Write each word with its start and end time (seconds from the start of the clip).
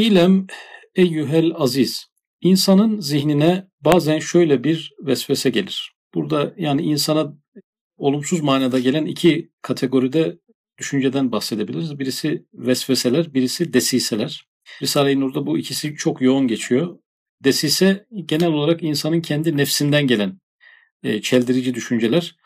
İlem 0.00 0.46
eyyühel 0.94 1.52
aziz. 1.54 2.06
İnsanın 2.40 3.00
zihnine 3.00 3.68
bazen 3.80 4.18
şöyle 4.18 4.64
bir 4.64 4.92
vesvese 5.06 5.50
gelir. 5.50 5.92
Burada 6.14 6.54
yani 6.56 6.82
insana 6.82 7.34
olumsuz 7.96 8.40
manada 8.40 8.78
gelen 8.78 9.06
iki 9.06 9.50
kategoride 9.62 10.38
düşünceden 10.78 11.32
bahsedebiliriz. 11.32 11.98
Birisi 11.98 12.46
vesveseler, 12.54 13.34
birisi 13.34 13.72
desiseler. 13.72 14.46
Risale-i 14.82 15.20
Nur'da 15.20 15.46
bu 15.46 15.58
ikisi 15.58 15.94
çok 15.94 16.20
yoğun 16.20 16.48
geçiyor. 16.48 16.98
Desise 17.44 18.06
genel 18.26 18.48
olarak 18.52 18.82
insanın 18.82 19.20
kendi 19.20 19.56
nefsinden 19.56 20.06
gelen 20.06 20.40
e, 21.02 21.22
çeldirici 21.22 21.74
düşünceler. 21.74 22.36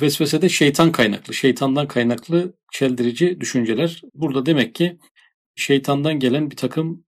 Vesvese 0.00 0.42
de 0.42 0.48
şeytan 0.48 0.92
kaynaklı, 0.92 1.34
şeytandan 1.34 1.88
kaynaklı 1.88 2.54
çeldirici 2.72 3.40
düşünceler. 3.40 4.02
Burada 4.14 4.46
demek 4.46 4.74
ki 4.74 4.98
şeytandan 5.56 6.18
gelen 6.18 6.50
bir 6.50 6.56
takım 6.56 7.04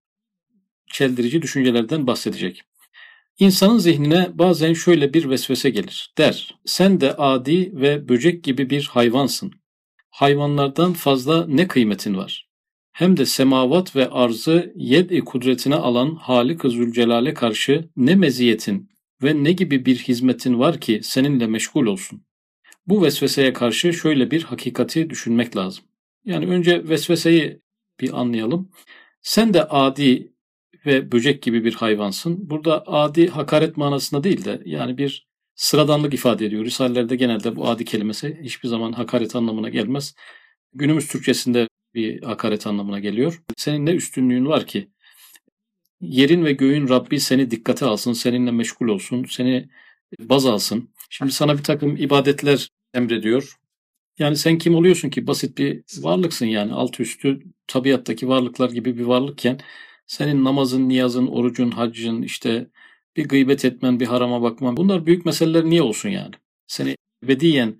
çeldirici 0.86 1.42
düşüncelerden 1.42 2.06
bahsedecek. 2.06 2.62
İnsanın 3.38 3.78
zihnine 3.78 4.30
bazen 4.34 4.72
şöyle 4.72 5.14
bir 5.14 5.30
vesvese 5.30 5.70
gelir. 5.70 6.14
Der, 6.18 6.54
sen 6.64 7.00
de 7.00 7.16
adi 7.16 7.72
ve 7.80 8.08
böcek 8.08 8.44
gibi 8.44 8.70
bir 8.70 8.84
hayvansın. 8.92 9.52
Hayvanlardan 10.10 10.92
fazla 10.92 11.46
ne 11.46 11.68
kıymetin 11.68 12.16
var? 12.16 12.48
Hem 12.92 13.16
de 13.16 13.26
semavat 13.26 13.96
ve 13.96 14.10
arzı 14.10 14.72
yed-i 14.76 15.20
kudretine 15.20 15.74
alan 15.74 16.14
Halik-ı 16.14 16.70
Zülcelal'e 16.70 17.34
karşı 17.34 17.88
ne 17.96 18.14
meziyetin 18.14 18.90
ve 19.22 19.44
ne 19.44 19.52
gibi 19.52 19.86
bir 19.86 19.96
hizmetin 19.96 20.58
var 20.58 20.80
ki 20.80 21.00
seninle 21.02 21.46
meşgul 21.46 21.86
olsun? 21.86 22.22
Bu 22.86 23.02
vesveseye 23.02 23.52
karşı 23.52 23.92
şöyle 23.92 24.30
bir 24.30 24.42
hakikati 24.42 25.10
düşünmek 25.10 25.56
lazım. 25.56 25.84
Yani 26.24 26.46
önce 26.46 26.88
vesveseyi 26.88 27.60
bir 28.00 28.20
anlayalım. 28.20 28.70
Sen 29.22 29.54
de 29.54 29.64
adi 29.68 30.32
ve 30.86 31.12
böcek 31.12 31.42
gibi 31.42 31.64
bir 31.64 31.74
hayvansın. 31.74 32.50
Burada 32.50 32.86
adi 32.86 33.28
hakaret 33.28 33.76
manasında 33.76 34.24
değil 34.24 34.44
de 34.44 34.62
yani 34.64 34.98
bir 34.98 35.26
sıradanlık 35.54 36.14
ifade 36.14 36.46
ediyor. 36.46 36.64
Risalelerde 36.64 37.16
genelde 37.16 37.56
bu 37.56 37.68
adi 37.68 37.84
kelimesi 37.84 38.38
hiçbir 38.42 38.68
zaman 38.68 38.92
hakaret 38.92 39.36
anlamına 39.36 39.68
gelmez. 39.68 40.14
Günümüz 40.74 41.08
Türkçesinde 41.08 41.68
bir 41.94 42.22
hakaret 42.22 42.66
anlamına 42.66 42.98
geliyor. 42.98 43.42
Senin 43.56 43.86
ne 43.86 43.90
üstünlüğün 43.90 44.46
var 44.46 44.66
ki? 44.66 44.88
Yerin 46.00 46.44
ve 46.44 46.52
göğün 46.52 46.88
Rabbi 46.88 47.20
seni 47.20 47.50
dikkate 47.50 47.84
alsın, 47.84 48.12
seninle 48.12 48.50
meşgul 48.50 48.88
olsun, 48.88 49.24
seni 49.24 49.68
baz 50.20 50.46
alsın. 50.46 50.90
Şimdi 51.10 51.32
sana 51.32 51.58
bir 51.58 51.62
takım 51.62 51.96
ibadetler 51.96 52.68
emrediyor. 52.94 53.56
Yani 54.18 54.36
sen 54.36 54.58
kim 54.58 54.74
oluyorsun 54.74 55.10
ki? 55.10 55.26
Basit 55.26 55.58
bir 55.58 55.82
varlıksın 55.98 56.46
yani. 56.46 56.72
Alt 56.72 57.00
üstü 57.00 57.40
tabiattaki 57.68 58.28
varlıklar 58.28 58.70
gibi 58.70 58.98
bir 58.98 59.04
varlıkken 59.04 59.60
senin 60.06 60.44
namazın, 60.44 60.88
niyazın, 60.88 61.26
orucun, 61.26 61.70
haccın, 61.70 62.22
işte 62.22 62.70
bir 63.16 63.28
gıybet 63.28 63.64
etmen, 63.64 64.00
bir 64.00 64.06
harama 64.06 64.42
bakman 64.42 64.76
bunlar 64.76 65.06
büyük 65.06 65.26
meseleler 65.26 65.64
niye 65.64 65.82
olsun 65.82 66.08
yani? 66.08 66.34
Seni 66.66 66.96
ebediyen 67.24 67.78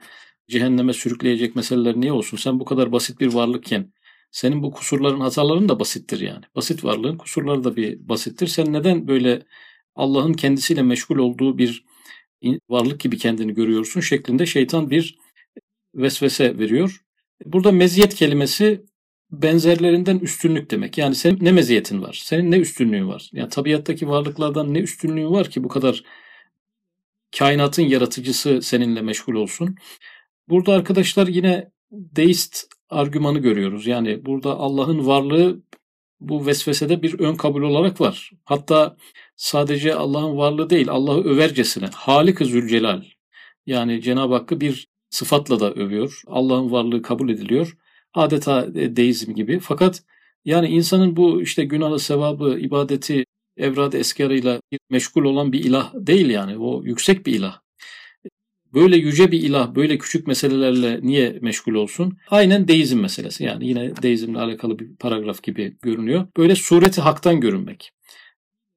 cehenneme 0.49 0.93
sürükleyecek 0.93 1.57
meseleler 1.57 1.97
niye 1.97 2.13
olsun? 2.13 2.37
Sen 2.37 2.61
bu 2.61 2.65
kadar 2.65 2.93
basit 2.93 3.21
bir 3.21 3.35
varlıkken 3.35 3.93
senin 4.31 4.63
bu 4.63 4.71
kusurların, 4.73 5.21
hataların 5.21 5.69
da 5.69 5.81
basittir 5.81 6.21
yani. 6.21 6.45
Basit 6.57 6.85
varlığın 6.85 7.17
kusurları 7.17 7.65
da 7.65 7.77
bir 7.77 8.09
basittir. 8.09 8.47
Sen 8.47 8.73
neden 8.73 9.09
böyle 9.09 9.43
Allah'ın 9.95 10.33
kendisiyle 10.33 10.83
meşgul 10.83 11.19
olduğu 11.19 11.59
bir 11.59 11.85
varlık 12.69 13.01
gibi 13.01 13.19
kendini 13.19 13.55
görüyorsun 13.55 14.01
şeklinde 14.01 14.47
şeytan 14.47 14.91
bir 14.91 15.19
vesvese 15.95 16.59
veriyor. 16.59 17.05
Burada 17.45 17.73
meziyet 17.73 18.15
kelimesi 18.15 18.85
benzerlerinden 19.31 20.19
üstünlük 20.19 20.71
demek. 20.71 20.99
Yani 20.99 21.15
senin 21.15 21.45
ne 21.45 21.53
meziyetin 21.53 22.03
var? 22.03 22.21
Senin 22.25 22.51
ne 22.51 22.57
üstünlüğün 22.57 23.09
var? 23.09 23.31
Yani 23.33 23.49
tabiattaki 23.49 24.09
varlıklardan 24.09 24.75
ne 24.75 24.79
üstünlüğün 24.79 25.31
var 25.31 25.51
ki 25.51 25.65
bu 25.65 25.69
kadar 25.69 26.03
kainatın 27.39 27.83
yaratıcısı 27.83 28.63
seninle 28.63 29.03
meşgul 29.03 29.35
olsun? 29.35 29.77
Burada 30.49 30.73
arkadaşlar 30.73 31.27
yine 31.27 31.71
deist 31.91 32.65
argümanı 32.91 33.39
görüyoruz. 33.39 33.87
Yani 33.87 34.27
burada 34.27 34.57
Allah'ın 34.57 35.07
varlığı 35.07 35.63
bu 36.21 36.47
vesvesede 36.47 37.03
bir 37.03 37.19
ön 37.21 37.35
kabul 37.35 37.63
olarak 37.63 38.01
var. 38.01 38.31
Hatta 38.45 38.97
sadece 39.37 39.95
Allah'ın 39.95 40.37
varlığı 40.37 40.71
değil, 40.71 40.89
Allah'ı 40.89 41.25
övercesine, 41.25 41.87
Halik-i 41.95 42.45
Zülcelal 42.45 43.03
yani 43.67 44.03
Cenab-ı 44.03 44.35
Hakk'ı 44.35 44.61
bir 44.61 44.89
sıfatla 45.11 45.61
da 45.61 45.73
övüyor. 45.73 46.23
Allah'ın 46.27 46.71
varlığı 46.71 47.03
kabul 47.03 47.29
ediliyor. 47.29 47.77
Adeta 48.17 48.75
deizm 48.75 49.35
gibi. 49.35 49.59
Fakat 49.61 50.03
yani 50.45 50.69
insanın 50.69 51.17
bu 51.17 51.43
işte 51.43 51.65
günahı, 51.65 51.99
sevabı, 51.99 52.59
ibadeti, 52.61 53.25
evrad-ı 53.57 53.99
eskarıyla 53.99 54.61
meşgul 54.91 55.25
olan 55.25 55.53
bir 55.53 55.65
ilah 55.65 55.93
değil 55.95 56.31
yani. 56.31 56.59
O 56.59 56.83
yüksek 56.85 57.27
bir 57.27 57.33
ilah 57.33 57.61
böyle 58.77 58.97
yüce 58.97 59.33
bir 59.33 59.43
ilah 59.43 59.75
böyle 59.75 59.99
küçük 59.99 60.27
meselelerle 60.27 61.01
niye 61.03 61.39
meşgul 61.43 61.75
olsun? 61.75 62.19
Aynen 62.31 62.69
deizm 62.69 63.01
meselesi. 63.01 63.45
Yani 63.45 63.69
yine 63.69 63.97
deizmle 64.03 64.39
alakalı 64.39 64.79
bir 64.79 64.97
paragraf 64.97 65.43
gibi 65.43 65.77
görünüyor. 65.83 66.27
Böyle 66.37 66.55
sureti 66.55 67.01
haktan 67.01 67.41
görünmek. 67.41 67.93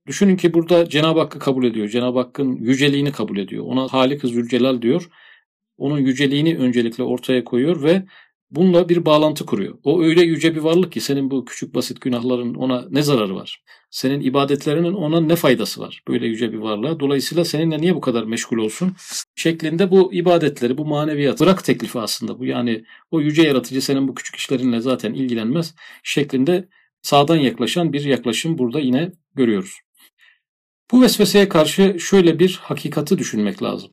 Düşünün 0.08 0.38
ki 0.38 0.54
burada 0.54 0.90
Cenab-ı 0.90 1.20
Hakk'ı 1.20 1.40
kabul 1.40 1.66
ediyor. 1.66 1.88
Cenab-ı 1.88 2.20
Hakk'ın 2.20 2.56
yüceliğini 2.56 3.12
kabul 3.12 3.38
ediyor. 3.38 3.64
Ona 3.66 3.88
Halik-i 3.88 4.28
Zülcelal 4.28 4.82
diyor. 4.82 5.10
Onun 5.78 6.00
yüceliğini 6.00 6.58
öncelikle 6.58 7.04
ortaya 7.04 7.44
koyuyor 7.44 7.84
ve 7.84 8.06
bununla 8.52 8.90
bir 8.90 9.06
bağlantı 9.06 9.46
kuruyor. 9.46 9.78
O 9.84 10.04
öyle 10.04 10.22
yüce 10.22 10.56
bir 10.56 10.60
varlık 10.60 10.92
ki 10.92 11.02
senin 11.02 11.32
bu 11.32 11.46
küçük 11.46 11.76
basit 11.76 12.02
günahların 12.02 12.54
ona 12.54 12.86
ne 12.90 13.02
zararı 13.02 13.36
var? 13.36 13.64
Senin 13.92 14.22
ibadetlerinin 14.22 14.94
ona 14.94 15.22
ne 15.22 15.36
faydası 15.36 15.82
var? 15.82 16.04
Böyle 16.08 16.28
yüce 16.28 16.52
bir 16.52 16.58
varlığa. 16.58 17.00
Dolayısıyla 17.00 17.46
seninle 17.46 17.82
niye 17.82 17.96
bu 17.96 18.02
kadar 18.02 18.24
meşgul 18.24 18.58
olsun? 18.58 18.96
Şeklinde 19.36 19.92
bu 19.92 20.14
ibadetleri, 20.14 20.78
bu 20.78 20.86
maneviyat, 20.86 21.40
bırak 21.40 21.64
teklifi 21.64 22.00
aslında 22.00 22.40
bu. 22.40 22.46
Yani 22.46 22.84
o 23.12 23.22
yüce 23.22 23.42
yaratıcı 23.42 23.82
senin 23.82 24.08
bu 24.08 24.16
küçük 24.16 24.36
işlerinle 24.36 24.80
zaten 24.82 25.14
ilgilenmez 25.14 25.76
şeklinde 26.04 26.70
sağdan 27.02 27.38
yaklaşan 27.38 27.94
bir 27.94 28.06
yaklaşım 28.06 28.58
burada 28.58 28.80
yine 28.80 29.12
görüyoruz. 29.36 29.80
Bu 30.92 31.02
vesveseye 31.02 31.50
karşı 31.50 31.96
şöyle 32.00 32.40
bir 32.40 32.60
hakikati 32.62 33.18
düşünmek 33.18 33.64
lazım. 33.64 33.92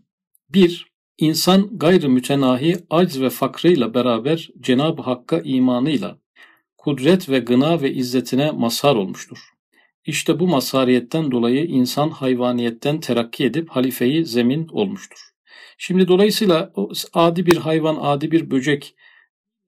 Bir, 0.49 0.87
İnsan 1.19 1.79
gayrı 1.79 2.09
mütenahi 2.09 2.77
acz 2.91 3.21
ve 3.21 3.31
fakrıyla 3.31 3.95
beraber 3.95 4.49
Cenab-ı 4.61 5.03
Hakk'a 5.03 5.41
imanıyla 5.41 6.19
kudret 6.79 7.29
ve 7.29 7.39
gına 7.39 7.83
ve 7.83 7.93
izzetine 7.93 8.51
mazhar 8.51 8.95
olmuştur. 8.95 9.39
İşte 10.07 10.41
bu 10.41 10.49
mazhariyetten 10.49 11.31
dolayı 11.31 11.65
insan 11.67 12.11
hayvaniyetten 12.11 13.01
terakki 13.01 13.45
edip 13.45 13.71
halifeyi 13.71 14.25
zemin 14.25 14.69
olmuştur. 14.69 15.19
Şimdi 15.79 16.09
dolayısıyla 16.09 16.73
adi 17.13 17.47
bir 17.47 17.57
hayvan, 17.57 17.99
adi 18.01 18.31
bir 18.31 18.51
böcek 18.51 18.95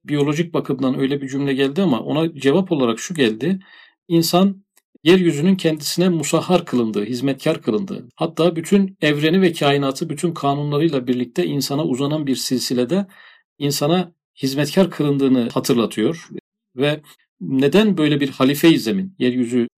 biyolojik 0.04 0.54
bakımdan 0.54 0.98
öyle 0.98 1.20
bir 1.22 1.28
cümle 1.28 1.54
geldi 1.54 1.82
ama 1.82 2.00
ona 2.00 2.34
cevap 2.34 2.72
olarak 2.72 2.98
şu 2.98 3.14
geldi. 3.14 3.58
İnsan 4.08 4.64
yeryüzünün 5.08 5.56
kendisine 5.56 6.08
musahhar 6.08 6.64
kılındığı, 6.64 7.04
hizmetkar 7.04 7.62
kılındığı, 7.62 8.08
hatta 8.14 8.56
bütün 8.56 8.96
evreni 9.02 9.42
ve 9.42 9.52
kainatı 9.52 10.10
bütün 10.10 10.34
kanunlarıyla 10.34 11.06
birlikte 11.06 11.46
insana 11.46 11.84
uzanan 11.84 12.26
bir 12.26 12.36
silsilede 12.36 13.06
insana 13.58 14.12
hizmetkar 14.42 14.91
kılındığını 14.91 15.48
hatırlatıyor. 15.48 16.28
Ve 16.76 17.00
neden 17.41 17.98
böyle 17.98 18.20
bir 18.20 18.28
halife-i 18.28 18.78
zemin, 18.78 19.14
yeryüzü 19.19 19.69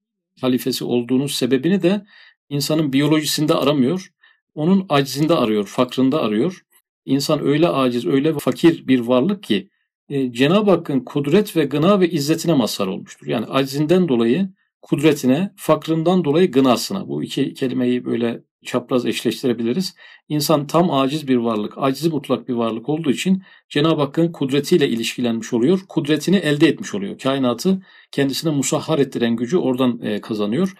halifesi 0.41 0.85
olduğunun 0.85 1.27
sebebini 1.27 1.83
de 1.83 2.07
insanın 2.49 2.93
biyolojisinde 2.93 3.55
aramıyor, 3.55 4.13
onun 4.55 4.87
acizinde 4.89 5.35
arıyor, 5.35 5.67
fakrında 5.67 6.23
arıyor. 6.23 6.61
İnsan 7.05 7.47
öyle 7.47 7.69
aciz, 7.69 8.07
öyle 8.07 8.39
fakir 8.39 8.87
bir 8.87 9.01
varlık 9.01 9.43
ki 9.43 9.69
e, 10.09 10.33
Cenab-ı 10.33 10.71
Hakk'ın 10.71 11.01
kudret 11.01 11.57
ve 11.57 11.65
gına 11.65 12.01
ve 12.01 12.11
izzetine 12.11 12.55
mazhar 12.55 12.87
olmuştur. 12.87 13.27
Yani 13.27 13.47
acizinden 13.47 14.09
dolayı 14.09 14.49
kudretine, 14.83 15.53
fakrından 15.57 16.25
dolayı 16.25 16.51
gınasına. 16.53 17.09
Bu 17.09 17.23
iki 17.23 17.55
kelimeyi 17.55 18.05
böyle 18.05 18.41
çapraz 18.65 19.07
eşleştirebiliriz. 19.07 19.95
İnsan 20.29 20.67
tam 20.67 20.91
aciz 20.91 21.29
bir 21.29 21.37
varlık, 21.37 21.75
acizi 21.77 22.09
mutlak 22.09 22.49
bir 22.49 22.55
varlık 22.55 22.89
olduğu 22.89 23.11
için 23.11 23.43
Cenab-ı 23.69 24.01
Hakk'ın 24.01 24.33
kudretiyle 24.33 24.89
ilişkilenmiş 24.89 25.53
oluyor. 25.53 25.81
Kudretini 25.89 26.37
elde 26.37 26.69
etmiş 26.69 26.95
oluyor. 26.95 27.19
Kainatı 27.19 27.83
kendisine 28.13 28.53
musahhar 28.53 28.99
ettiren 28.99 29.37
gücü 29.37 29.57
oradan 29.57 30.01
e, 30.03 30.21
kazanıyor. 30.21 30.75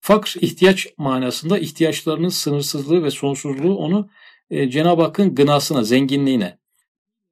Fakr 0.00 0.36
ihtiyaç 0.40 0.86
manasında 0.98 1.58
ihtiyaçlarının 1.58 2.28
sınırsızlığı 2.28 3.04
ve 3.04 3.10
sonsuzluğu 3.10 3.76
onu 3.76 4.08
e, 4.50 4.70
Cenab-ı 4.70 5.02
Hakk'ın 5.02 5.34
gınasına, 5.34 5.82
zenginliğine, 5.82 6.58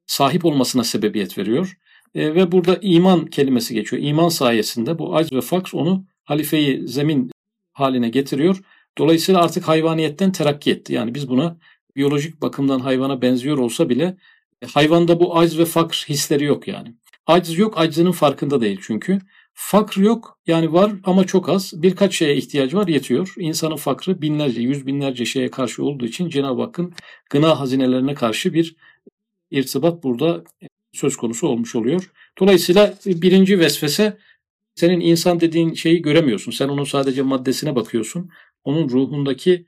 sahip 0.05 0.45
olmasına 0.45 0.83
sebebiyet 0.83 1.37
veriyor. 1.37 1.77
E, 2.15 2.35
ve 2.35 2.51
burada 2.51 2.77
iman 2.81 3.25
kelimesi 3.25 3.73
geçiyor. 3.73 4.03
İman 4.03 4.29
sayesinde 4.29 4.99
bu 4.99 5.15
acz 5.15 5.33
ve 5.33 5.41
fakr 5.41 5.73
onu 5.73 6.05
halifeyi 6.23 6.87
zemin 6.87 7.31
haline 7.73 8.09
getiriyor. 8.09 8.61
Dolayısıyla 8.97 9.41
artık 9.43 9.67
hayvaniyetten 9.67 10.31
terakki 10.31 10.71
etti. 10.71 10.93
Yani 10.93 11.15
biz 11.15 11.29
buna 11.29 11.57
biyolojik 11.95 12.41
bakımdan 12.41 12.79
hayvana 12.79 13.21
benziyor 13.21 13.57
olsa 13.57 13.89
bile 13.89 14.17
e, 14.61 14.67
hayvanda 14.67 15.19
bu 15.19 15.37
acz 15.37 15.59
ve 15.59 15.65
fakr 15.65 16.05
hisleri 16.09 16.43
yok 16.43 16.67
yani. 16.67 16.95
Aciz 17.27 17.57
yok, 17.57 17.77
aczinin 17.77 18.11
farkında 18.11 18.61
değil 18.61 18.79
çünkü. 18.83 19.19
Fakr 19.53 19.97
yok 19.97 20.39
yani 20.47 20.73
var 20.73 20.91
ama 21.03 21.25
çok 21.25 21.49
az. 21.49 21.73
Birkaç 21.81 22.15
şeye 22.15 22.35
ihtiyacı 22.35 22.77
var 22.77 22.87
yetiyor. 22.87 23.33
İnsanın 23.37 23.75
fakrı 23.75 24.21
binlerce, 24.21 24.61
yüz 24.61 24.87
binlerce 24.87 25.25
şeye 25.25 25.51
karşı 25.51 25.83
olduğu 25.83 26.05
için 26.05 26.29
Cenab-ı 26.29 26.61
Hakk'ın 26.61 26.93
gına 27.29 27.59
hazinelerine 27.59 28.13
karşı 28.13 28.53
bir 28.53 28.75
irtibat 29.51 30.03
burada 30.03 30.43
söz 30.93 31.15
konusu 31.15 31.47
olmuş 31.47 31.75
oluyor. 31.75 32.11
Dolayısıyla 32.39 32.93
birinci 33.05 33.59
vesvese 33.59 34.17
senin 34.75 34.99
insan 34.99 35.39
dediğin 35.39 35.73
şeyi 35.73 36.01
göremiyorsun. 36.01 36.51
Sen 36.51 36.69
onun 36.69 36.83
sadece 36.83 37.21
maddesine 37.21 37.75
bakıyorsun. 37.75 38.29
Onun 38.63 38.89
ruhundaki 38.89 39.65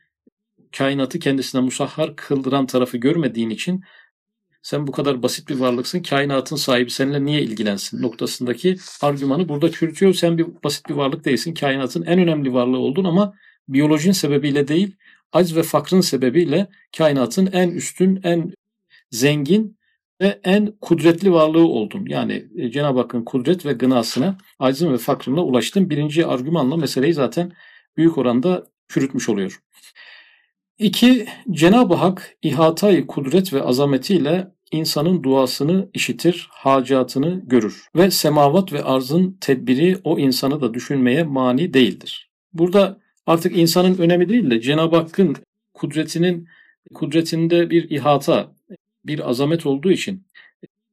kainatı 0.77 1.19
kendisine 1.19 1.61
musahhar 1.61 2.15
kıldıran 2.15 2.67
tarafı 2.67 2.97
görmediğin 2.97 3.49
için 3.49 3.83
sen 4.61 4.87
bu 4.87 4.91
kadar 4.91 5.23
basit 5.23 5.49
bir 5.49 5.59
varlıksın. 5.59 6.03
Kainatın 6.03 6.55
sahibi 6.55 6.89
seninle 6.91 7.25
niye 7.25 7.41
ilgilensin 7.41 8.01
noktasındaki 8.01 8.77
argümanı 9.01 9.49
burada 9.49 9.71
çürütüyor. 9.71 10.13
Sen 10.13 10.37
bir 10.37 10.47
basit 10.63 10.89
bir 10.89 10.93
varlık 10.93 11.25
değilsin. 11.25 11.53
Kainatın 11.53 12.01
en 12.01 12.19
önemli 12.19 12.53
varlığı 12.53 12.77
oldun 12.77 13.03
ama 13.03 13.33
biyolojin 13.67 14.11
sebebiyle 14.11 14.67
değil, 14.67 14.95
acz 15.33 15.55
ve 15.55 15.63
fakrın 15.63 16.01
sebebiyle 16.01 16.67
kainatın 16.97 17.49
en 17.51 17.69
üstün, 17.69 18.19
en 18.23 18.53
zengin 19.11 19.74
ve 20.21 20.39
en 20.43 20.73
kudretli 20.81 21.31
varlığı 21.31 21.67
oldun. 21.67 22.05
Yani 22.07 22.45
e, 22.57 22.71
Cenab-ı 22.71 22.99
Hakk'ın 22.99 23.23
kudret 23.23 23.65
ve 23.65 23.73
gınasına 23.73 24.37
aczın 24.59 24.93
ve 24.93 24.97
fakrınla 24.97 25.41
ulaştın. 25.41 25.89
Birinci 25.89 26.25
argümanla 26.25 26.77
meseleyi 26.77 27.13
zaten 27.13 27.51
büyük 27.97 28.17
oranda 28.17 28.67
çürütmüş 28.87 29.29
oluyor. 29.29 29.61
İki, 30.77 31.27
Cenab-ı 31.51 31.93
Hak 31.93 32.37
ihatayı 32.41 33.07
kudret 33.07 33.53
ve 33.53 33.63
azametiyle 33.63 34.47
insanın 34.71 35.23
duasını 35.23 35.89
işitir, 35.93 36.47
hacatını 36.51 37.41
görür 37.45 37.87
ve 37.95 38.11
semavat 38.11 38.73
ve 38.73 38.83
arzın 38.83 39.37
tedbiri 39.41 39.97
o 40.03 40.19
insanı 40.19 40.61
da 40.61 40.73
düşünmeye 40.73 41.23
mani 41.23 41.73
değildir. 41.73 42.29
Burada 42.53 42.99
artık 43.25 43.57
insanın 43.57 43.97
önemi 43.97 44.29
değil 44.29 44.51
de 44.51 44.61
Cenab-ı 44.61 44.95
Hakk'ın 44.95 45.35
kudretinin 45.73 46.47
kudretinde 46.93 47.69
bir 47.69 47.89
ihata, 47.89 48.51
bir 49.07 49.29
azamet 49.29 49.65
olduğu 49.65 49.91
için 49.91 50.25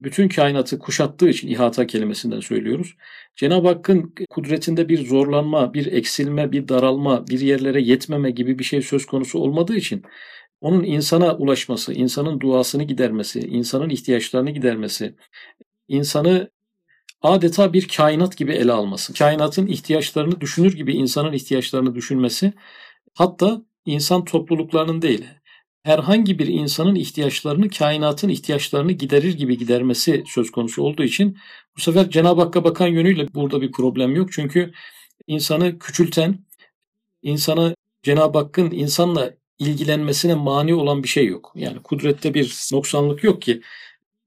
bütün 0.03 0.29
kainatı 0.29 0.79
kuşattığı 0.79 1.29
için 1.29 1.49
ihata 1.49 1.87
kelimesinden 1.87 2.41
söylüyoruz. 2.41 2.97
Cenab-ı 3.37 3.69
Hakk'ın 3.69 4.15
kudretinde 4.31 4.89
bir 4.89 5.07
zorlanma, 5.07 5.75
bir 5.75 5.87
eksilme, 5.87 6.53
bir 6.53 6.69
daralma, 6.69 7.27
bir 7.27 7.41
yerlere 7.41 7.83
yetmeme 7.83 8.31
gibi 8.31 8.59
bir 8.59 8.65
şey 8.65 8.83
söz 8.83 9.07
konusu 9.07 9.39
olmadığı 9.39 9.77
için 9.77 10.03
onun 10.61 10.85
insana 10.85 11.37
ulaşması, 11.37 11.93
insanın 11.93 12.41
duasını 12.41 12.83
gidermesi, 12.83 13.41
insanın 13.41 13.89
ihtiyaçlarını 13.89 14.51
gidermesi, 14.51 15.15
insanı 15.89 16.51
adeta 17.23 17.73
bir 17.73 17.89
kainat 17.89 18.37
gibi 18.37 18.53
ele 18.53 18.73
alması, 18.73 19.15
kainatın 19.15 19.67
ihtiyaçlarını 19.67 20.41
düşünür 20.41 20.77
gibi 20.77 20.93
insanın 20.93 21.33
ihtiyaçlarını 21.33 21.95
düşünmesi, 21.95 22.53
hatta 23.15 23.63
insan 23.87 24.25
topluluklarının 24.25 25.03
değil, 25.03 25.25
herhangi 25.83 26.39
bir 26.39 26.47
insanın 26.47 26.95
ihtiyaçlarını 26.95 27.71
kainatın 27.71 28.29
ihtiyaçlarını 28.29 28.93
giderir 28.93 29.35
gibi 29.35 29.59
gidermesi 29.59 30.25
söz 30.27 30.51
konusu 30.51 30.83
olduğu 30.83 31.03
için 31.03 31.39
bu 31.77 31.81
sefer 31.81 32.11
Cenab-ı 32.11 32.41
Hakk'a 32.41 32.65
bakan 32.65 32.87
yönüyle 32.87 33.35
burada 33.35 33.61
bir 33.61 33.73
problem 33.73 34.15
yok. 34.15 34.33
Çünkü 34.33 34.73
insanı 35.27 35.79
küçülten, 35.79 36.39
insana 37.23 37.75
Cenab-ı 38.03 38.39
Hakk'ın 38.39 38.71
insanla 38.71 39.35
ilgilenmesine 39.59 40.35
mani 40.35 40.75
olan 40.75 41.03
bir 41.03 41.09
şey 41.09 41.27
yok. 41.27 41.53
Yani 41.55 41.83
kudrette 41.83 42.35
bir 42.35 42.69
noksanlık 42.73 43.25
yok 43.25 43.43
ki 43.43 43.63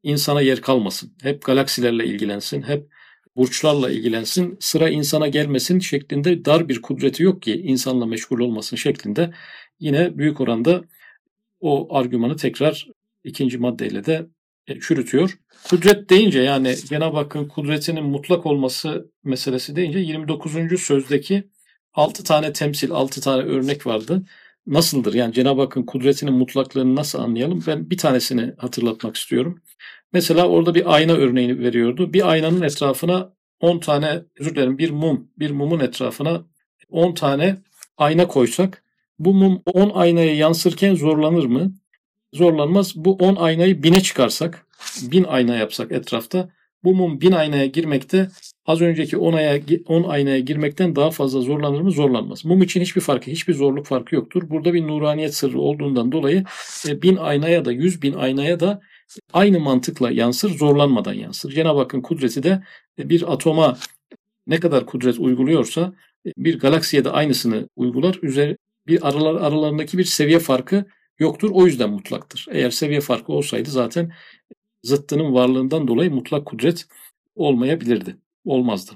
insana 0.03 0.41
yer 0.41 0.61
kalmasın. 0.61 1.13
Hep 1.21 1.45
galaksilerle 1.45 2.05
ilgilensin, 2.05 2.61
hep 2.61 2.87
burçlarla 3.35 3.91
ilgilensin, 3.91 4.57
sıra 4.59 4.89
insana 4.89 5.27
gelmesin 5.27 5.79
şeklinde 5.79 6.45
dar 6.45 6.69
bir 6.69 6.81
kudreti 6.81 7.23
yok 7.23 7.41
ki 7.41 7.53
insanla 7.53 8.05
meşgul 8.05 8.39
olmasın 8.39 8.75
şeklinde 8.75 9.33
yine 9.79 10.17
büyük 10.17 10.41
oranda 10.41 10.83
o 11.65 11.95
argümanı 11.95 12.35
tekrar 12.35 12.87
ikinci 13.23 13.57
maddeyle 13.57 14.05
de 14.05 14.27
e, 14.67 14.79
çürütüyor. 14.79 15.39
Kudret 15.69 16.09
deyince 16.09 16.41
yani 16.41 16.75
Cenab-ı 16.75 17.17
Hakk'ın 17.17 17.47
kudretinin 17.47 18.03
mutlak 18.03 18.45
olması 18.45 19.11
meselesi 19.23 19.75
deyince 19.75 19.99
29. 19.99 20.81
sözdeki 20.81 21.49
6 21.93 22.23
tane 22.23 22.53
temsil, 22.53 22.91
6 22.91 23.21
tane 23.21 23.43
örnek 23.43 23.87
vardı. 23.87 24.23
Nasıldır? 24.67 25.13
Yani 25.13 25.33
Cenab-ı 25.33 25.61
Hakk'ın 25.61 25.83
kudretinin 25.83 26.33
mutlaklığını 26.33 26.95
nasıl 26.95 27.19
anlayalım? 27.19 27.63
Ben 27.67 27.89
bir 27.89 27.97
tanesini 27.97 28.53
hatırlatmak 28.57 29.15
istiyorum. 29.15 29.61
Mesela 30.13 30.47
orada 30.47 30.75
bir 30.75 30.93
ayna 30.95 31.13
örneğini 31.13 31.59
veriyordu. 31.59 32.13
Bir 32.13 32.31
aynanın 32.31 32.61
etrafına 32.61 33.33
10 33.59 33.79
tane, 33.79 34.21
özür 34.39 34.55
dilerim 34.55 34.77
bir 34.77 34.89
mum, 34.89 35.27
bir 35.39 35.51
mumun 35.51 35.79
etrafına 35.79 36.45
10 36.89 37.13
tane 37.13 37.57
ayna 37.97 38.27
koysak 38.27 38.84
bu 39.19 39.33
mum 39.33 39.61
10 39.65 39.89
aynaya 39.89 40.35
yansırken 40.35 40.95
zorlanır 40.95 41.45
mı? 41.45 41.73
Zorlanmaz. 42.33 42.93
Bu 42.95 43.15
10 43.15 43.35
aynayı 43.35 43.83
bine 43.83 44.01
çıkarsak, 44.01 44.67
bin 45.01 45.23
ayna 45.23 45.55
yapsak 45.55 45.91
etrafta 45.91 46.49
bu 46.85 46.95
mum 46.95 47.21
bin 47.21 47.31
aynaya 47.31 47.65
girmekte 47.65 48.29
az 48.65 48.81
önceki 48.81 49.17
10 49.17 49.33
aya 49.33 49.59
10 49.87 50.03
aynaya 50.03 50.39
girmekten 50.39 50.95
daha 50.95 51.11
fazla 51.11 51.41
zorlanır 51.41 51.81
mı? 51.81 51.91
Zorlanmaz. 51.91 52.45
Mum 52.45 52.61
için 52.61 52.81
hiçbir 52.81 53.01
farkı, 53.01 53.31
hiçbir 53.31 53.53
zorluk 53.53 53.85
farkı 53.85 54.15
yoktur. 54.15 54.49
Burada 54.49 54.73
bir 54.73 54.87
nuraniyet 54.87 55.35
sırrı 55.35 55.59
olduğundan 55.59 56.11
dolayı 56.11 56.43
e, 56.87 57.01
bin 57.01 57.15
aynaya 57.15 57.65
da 57.65 57.71
yüz 57.71 58.01
bin 58.01 58.13
aynaya 58.13 58.59
da 58.59 58.81
aynı 59.33 59.59
mantıkla 59.59 60.11
yansır, 60.11 60.57
zorlanmadan 60.57 61.13
yansır. 61.13 61.51
Cenab-ı 61.51 61.79
Hakk'ın 61.79 62.01
kudreti 62.01 62.43
de 62.43 62.63
e, 62.99 63.09
bir 63.09 63.33
atoma 63.33 63.77
ne 64.47 64.59
kadar 64.59 64.85
kudret 64.85 65.19
uyguluyorsa 65.19 65.93
e, 66.25 66.29
bir 66.37 66.59
galaksiye 66.59 67.05
de 67.05 67.09
aynısını 67.09 67.69
uygular. 67.75 68.19
Bir 68.87 69.07
aralar, 69.07 69.41
aralarındaki 69.41 69.97
bir 69.97 70.03
seviye 70.03 70.39
farkı 70.39 70.85
yoktur. 71.19 71.49
O 71.53 71.65
yüzden 71.65 71.89
mutlaktır. 71.89 72.47
Eğer 72.51 72.69
seviye 72.69 73.01
farkı 73.01 73.33
olsaydı 73.33 73.69
zaten 73.69 74.13
zıttının 74.83 75.33
varlığından 75.33 75.87
dolayı 75.87 76.11
mutlak 76.11 76.45
kudret 76.45 76.87
olmayabilirdi. 77.35 78.17
Olmazdı. 78.45 78.91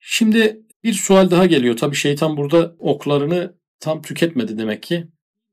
Şimdi 0.00 0.62
bir 0.84 0.92
sual 0.92 1.30
daha 1.30 1.46
geliyor. 1.46 1.76
Tabi 1.76 1.96
şeytan 1.96 2.36
burada 2.36 2.76
oklarını 2.78 3.54
tam 3.80 4.02
tüketmedi 4.02 4.58
demek 4.58 4.82
ki. 4.82 5.08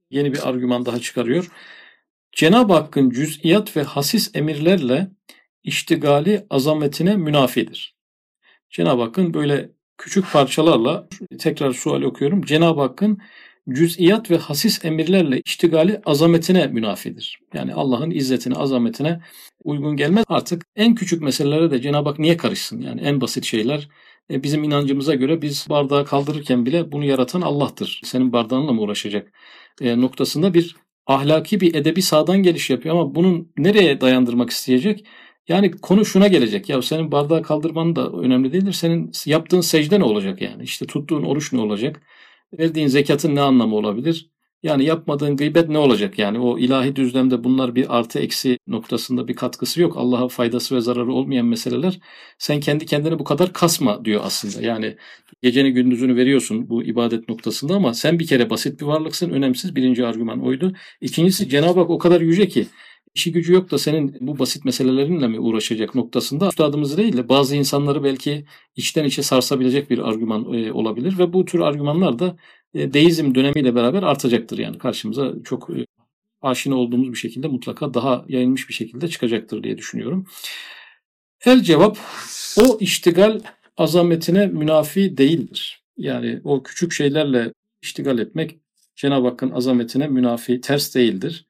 Yeni 0.10 0.34
bir 0.34 0.50
argüman 0.50 0.86
daha 0.86 1.00
çıkarıyor. 1.00 1.52
Cenab-ı 2.32 2.74
Hakk'ın 2.74 3.10
cüz'iyat 3.10 3.78
ve 3.78 3.84
hasis 3.84 4.36
emirlerle 4.36 5.12
iştigali 5.64 6.46
azametine 6.50 7.18
münafidir. 7.18 7.96
Cenab-ı 8.70 9.02
Hakk'ın 9.02 9.34
böyle 9.34 9.72
küçük 9.98 10.32
parçalarla 10.32 11.08
tekrar 11.40 11.74
sual 11.74 12.02
okuyorum. 12.02 12.42
Cenab-ı 12.42 12.82
Hakk'ın 12.82 13.18
cüz'iyat 13.70 14.32
ve 14.32 14.38
hasis 14.38 14.86
emirlerle 14.86 15.42
iştigali 15.46 16.02
azametine 16.06 16.68
münafidir. 16.68 17.40
Yani 17.54 17.74
Allah'ın 17.74 18.12
izzetine, 18.12 18.56
azametine 18.56 19.20
uygun 19.64 19.96
gelmez. 19.96 20.26
Artık 20.28 20.66
en 20.76 20.96
küçük 20.96 21.22
meselelere 21.22 21.72
de 21.72 21.82
Cenab-ı 21.82 22.10
Hak 22.10 22.20
niye 22.20 22.38
karışsın? 22.38 22.82
Yani 22.82 23.02
en 23.02 23.22
basit 23.22 23.46
şeyler 23.46 23.90
e, 24.32 24.44
bizim 24.44 24.64
inancımıza 24.64 25.16
göre 25.16 25.42
biz 25.42 25.68
bardağı 25.70 26.06
kaldırırken 26.06 26.66
bile 26.66 26.92
bunu 26.92 27.06
yaratan 27.06 27.42
Allah'tır. 27.42 28.02
Senin 28.04 28.34
bardağınla 28.34 28.74
mı 28.74 28.82
uğraşacak? 28.82 29.32
E, 29.82 30.02
noktasında 30.02 30.54
bir 30.54 30.76
ahlaki 31.08 31.62
bir 31.62 31.76
edebi 31.76 32.02
sağdan 32.02 32.44
geliş 32.44 32.70
yapıyor 32.70 32.96
ama 32.96 33.16
bunun 33.16 33.52
nereye 33.58 34.02
dayandırmak 34.02 34.50
isteyecek? 34.50 35.06
Yani 35.48 35.72
konu 35.72 36.06
şuna 36.06 36.28
gelecek. 36.28 36.70
Ya 36.70 36.82
senin 36.82 37.12
bardağı 37.12 37.44
kaldırman 37.44 37.96
da 37.96 38.12
önemli 38.12 38.54
değildir. 38.54 38.74
Senin 38.74 39.12
yaptığın 39.26 39.62
secde 39.62 40.00
ne 40.00 40.04
olacak 40.04 40.42
yani? 40.42 40.64
İşte 40.64 40.86
tuttuğun 40.86 41.24
oruç 41.24 41.54
ne 41.54 41.62
olacak? 41.62 42.02
Verdiğin 42.60 42.88
zekatın 42.88 43.36
ne 43.36 43.42
anlamı 43.42 43.76
olabilir? 43.76 44.32
Yani 44.64 44.86
yapmadığın 44.86 45.38
gıybet 45.38 45.70
ne 45.70 45.78
olacak? 45.78 46.20
Yani 46.20 46.40
o 46.40 46.60
ilahi 46.60 46.96
düzlemde 46.96 47.44
bunlar 47.44 47.76
bir 47.76 47.98
artı 47.98 48.20
eksi 48.20 48.58
noktasında 48.68 49.28
bir 49.28 49.36
katkısı 49.36 49.82
yok. 49.82 49.98
Allah'a 49.98 50.28
faydası 50.28 50.76
ve 50.76 50.82
zararı 50.82 51.12
olmayan 51.14 51.46
meseleler. 51.46 52.00
Sen 52.38 52.60
kendi 52.60 52.86
kendine 52.86 53.20
bu 53.20 53.24
kadar 53.24 53.54
kasma 53.54 54.06
diyor 54.06 54.22
aslında. 54.24 54.66
Yani 54.68 54.98
geceni 55.42 55.74
gündüzünü 55.74 56.16
veriyorsun 56.16 56.70
bu 56.70 56.84
ibadet 56.84 57.30
noktasında 57.30 57.76
ama 57.76 57.94
sen 57.94 58.20
bir 58.20 58.28
kere 58.28 58.50
basit 58.50 58.82
bir 58.82 58.86
varlıksın. 58.86 59.30
Önemsiz 59.30 59.76
birinci 59.76 60.06
argüman 60.06 60.46
oydu. 60.46 60.74
İkincisi 61.02 61.50
Cenab-ı 61.50 61.80
Hak 61.80 61.90
o 61.90 61.98
kadar 61.98 62.22
yüce 62.22 62.48
ki 62.48 62.68
işi 63.18 63.32
gücü 63.32 63.54
yok 63.54 63.72
da 63.72 63.78
senin 63.78 64.18
bu 64.20 64.40
basit 64.40 64.66
meselelerinle 64.66 65.28
mi 65.28 65.40
uğraşacak 65.40 65.96
noktasında 65.96 66.48
üstadımız 66.48 66.98
değil 66.98 67.18
de 67.18 67.30
bazı 67.30 67.56
insanları 67.56 68.04
belki 68.04 68.46
içten 68.76 69.06
içe 69.06 69.24
sarsabilecek 69.24 69.90
bir 69.90 70.00
argüman 70.00 70.54
e, 70.54 70.72
olabilir 70.72 71.20
ve 71.20 71.34
bu 71.34 71.46
tür 71.46 71.60
argümanlar 71.60 72.20
da 72.20 72.38
e, 72.74 72.94
deizm 72.94 73.36
dönemiyle 73.36 73.76
beraber 73.76 74.04
artacaktır 74.04 74.58
yani 74.58 74.78
karşımıza 74.78 75.34
çok 75.44 75.70
e, 75.70 75.86
aşina 76.42 76.76
olduğumuz 76.76 77.12
bir 77.12 77.18
şekilde 77.18 77.48
mutlaka 77.48 77.94
daha 77.94 78.26
yayılmış 78.28 78.70
bir 78.70 78.74
şekilde 78.74 79.08
çıkacaktır 79.08 79.64
diye 79.64 79.78
düşünüyorum. 79.78 80.26
El 81.46 81.64
cevap 81.64 81.98
o 82.58 82.78
iştigal 82.80 83.42
azametine 83.78 84.48
münafi 84.48 85.18
değildir. 85.18 85.84
Yani 85.98 86.42
o 86.44 86.64
küçük 86.64 86.92
şeylerle 86.92 87.54
iştigal 87.82 88.20
etmek 88.20 88.60
Cenab-ı 88.96 89.28
Hakk'ın 89.28 89.52
azametine 89.52 90.08
münafi, 90.08 90.62
ters 90.62 90.96
değildir. 90.96 91.47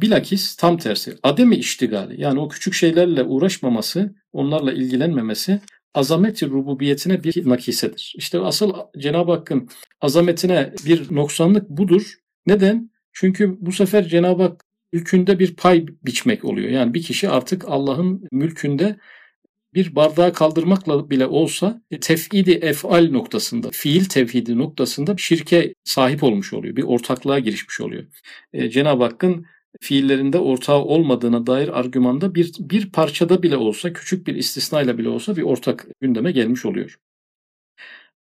Bilakis 0.00 0.56
tam 0.56 0.78
tersi 0.78 1.14
ademi 1.22 1.56
iştigali 1.56 2.20
yani 2.20 2.40
o 2.40 2.48
küçük 2.48 2.74
şeylerle 2.74 3.22
uğraşmaması, 3.22 4.14
onlarla 4.32 4.72
ilgilenmemesi 4.72 5.60
azameti 5.94 6.50
rububiyetine 6.50 7.24
bir 7.24 7.48
nakisedir. 7.48 8.14
İşte 8.16 8.40
asıl 8.40 8.72
Cenab-ı 8.98 9.32
Hakk'ın 9.32 9.68
azametine 10.00 10.72
bir 10.86 11.14
noksanlık 11.14 11.68
budur. 11.68 12.14
Neden? 12.46 12.90
Çünkü 13.12 13.56
bu 13.60 13.72
sefer 13.72 14.08
Cenab-ı 14.08 14.42
Hak 14.42 14.64
mülkünde 14.92 15.38
bir 15.38 15.56
pay 15.56 15.86
biçmek 16.04 16.44
oluyor. 16.44 16.70
Yani 16.70 16.94
bir 16.94 17.02
kişi 17.02 17.28
artık 17.28 17.64
Allah'ın 17.68 18.28
mülkünde 18.32 18.96
bir 19.74 19.96
bardağı 19.96 20.32
kaldırmakla 20.32 21.10
bile 21.10 21.26
olsa 21.26 21.82
e, 21.90 22.00
tef'idi 22.00 22.50
efal 22.50 23.10
noktasında, 23.10 23.68
fiil 23.72 24.04
tevhidi 24.04 24.58
noktasında 24.58 25.14
şirke 25.18 25.74
sahip 25.84 26.22
olmuş 26.22 26.52
oluyor. 26.52 26.76
Bir 26.76 26.82
ortaklığa 26.82 27.38
girişmiş 27.38 27.80
oluyor. 27.80 28.04
E, 28.52 28.70
Cenab-ı 28.70 29.04
Hakk'ın 29.04 29.46
fiillerinde 29.80 30.38
ortağı 30.38 30.78
olmadığına 30.78 31.46
dair 31.46 31.78
argümanda 31.78 32.34
bir, 32.34 32.52
bir 32.60 32.92
parçada 32.92 33.42
bile 33.42 33.56
olsa, 33.56 33.92
küçük 33.92 34.26
bir 34.26 34.34
istisnayla 34.34 34.98
bile 34.98 35.08
olsa 35.08 35.36
bir 35.36 35.42
ortak 35.42 35.86
gündeme 36.00 36.32
gelmiş 36.32 36.66
oluyor. 36.66 36.98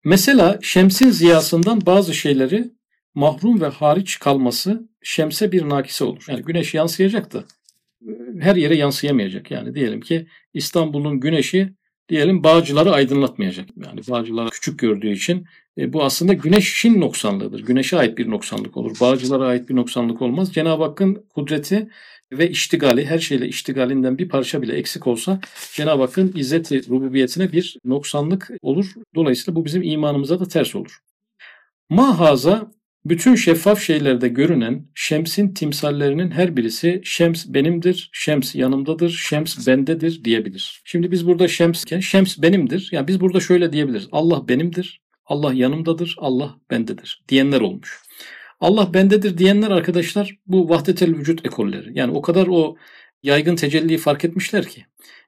Mesela 0.03 0.59
şemsin 0.61 1.09
ziyasından 1.09 1.85
bazı 1.85 2.13
şeyleri 2.13 2.71
mahrum 3.15 3.61
ve 3.61 3.67
hariç 3.67 4.19
kalması 4.19 4.89
şemse 5.03 5.51
bir 5.51 5.69
nakise 5.69 6.03
olur. 6.03 6.25
Yani 6.29 6.41
güneş 6.41 6.73
yansıyacak 6.73 7.33
da 7.33 7.43
her 8.39 8.55
yere 8.55 8.75
yansıyamayacak. 8.75 9.51
Yani 9.51 9.75
diyelim 9.75 10.01
ki 10.01 10.27
İstanbul'un 10.53 11.19
güneşi 11.19 11.73
diyelim 12.09 12.43
bağcıları 12.43 12.91
aydınlatmayacak. 12.91 13.69
Yani 13.85 13.99
bağcıları 14.09 14.49
küçük 14.49 14.79
gördüğü 14.79 15.11
için 15.11 15.45
e, 15.77 15.93
bu 15.93 16.03
aslında 16.03 16.33
güneşin 16.33 17.01
noksanlığıdır. 17.01 17.59
Güneşe 17.59 17.97
ait 17.97 18.17
bir 18.17 18.29
noksanlık 18.29 18.77
olur. 18.77 18.97
Bağcılara 19.01 19.47
ait 19.47 19.69
bir 19.69 19.75
noksanlık 19.75 20.21
olmaz. 20.21 20.53
Cenab-ı 20.53 20.83
Hakk'ın 20.83 21.25
kudreti 21.35 21.89
ve 22.31 22.49
iştigali 22.49 23.05
her 23.05 23.19
şeyle 23.19 23.47
iştigalinden 23.47 24.17
bir 24.17 24.29
parça 24.29 24.61
bile 24.61 24.73
eksik 24.73 25.07
olsa 25.07 25.39
Cenab-ı 25.73 26.01
Hakk'ın 26.01 26.33
izzeti 26.35 26.89
rububiyetine 26.89 27.51
bir 27.51 27.77
noksanlık 27.85 28.51
olur. 28.61 28.93
Dolayısıyla 29.15 29.55
bu 29.55 29.65
bizim 29.65 29.83
imanımıza 29.83 30.39
da 30.39 30.47
ters 30.47 30.75
olur. 30.75 30.99
Mahaza 31.89 32.71
bütün 33.05 33.35
şeffaf 33.35 33.81
şeylerde 33.81 34.27
görünen 34.27 34.85
şemsin 34.95 35.53
timsallerinin 35.53 36.31
her 36.31 36.57
birisi 36.57 37.01
şems 37.03 37.45
benimdir, 37.47 38.09
şems 38.13 38.55
yanımdadır, 38.55 39.09
şems 39.09 39.67
bendedir 39.67 40.23
diyebilir. 40.23 40.81
Şimdi 40.85 41.11
biz 41.11 41.27
burada 41.27 41.47
şemsken 41.47 41.99
şems 41.99 42.37
benimdir. 42.37 42.89
Yani 42.91 43.07
biz 43.07 43.21
burada 43.21 43.39
şöyle 43.39 43.73
diyebiliriz. 43.73 44.07
Allah 44.11 44.47
benimdir, 44.47 45.01
Allah 45.25 45.53
yanımdadır, 45.53 46.15
Allah 46.17 46.57
bendedir 46.71 47.23
diyenler 47.29 47.61
olmuş. 47.61 48.01
Allah 48.59 48.93
bendedir 48.93 49.37
diyenler 49.37 49.71
arkadaşlar 49.71 50.37
bu 50.47 50.69
vahdetel 50.69 51.17
vücut 51.17 51.45
ekolleri. 51.45 51.89
Yani 51.93 52.11
o 52.11 52.21
kadar 52.21 52.47
o 52.47 52.75
yaygın 53.23 53.55
tecelliyi 53.55 53.97
fark 53.97 54.25
etmişler 54.25 54.67
ki. 54.67 54.85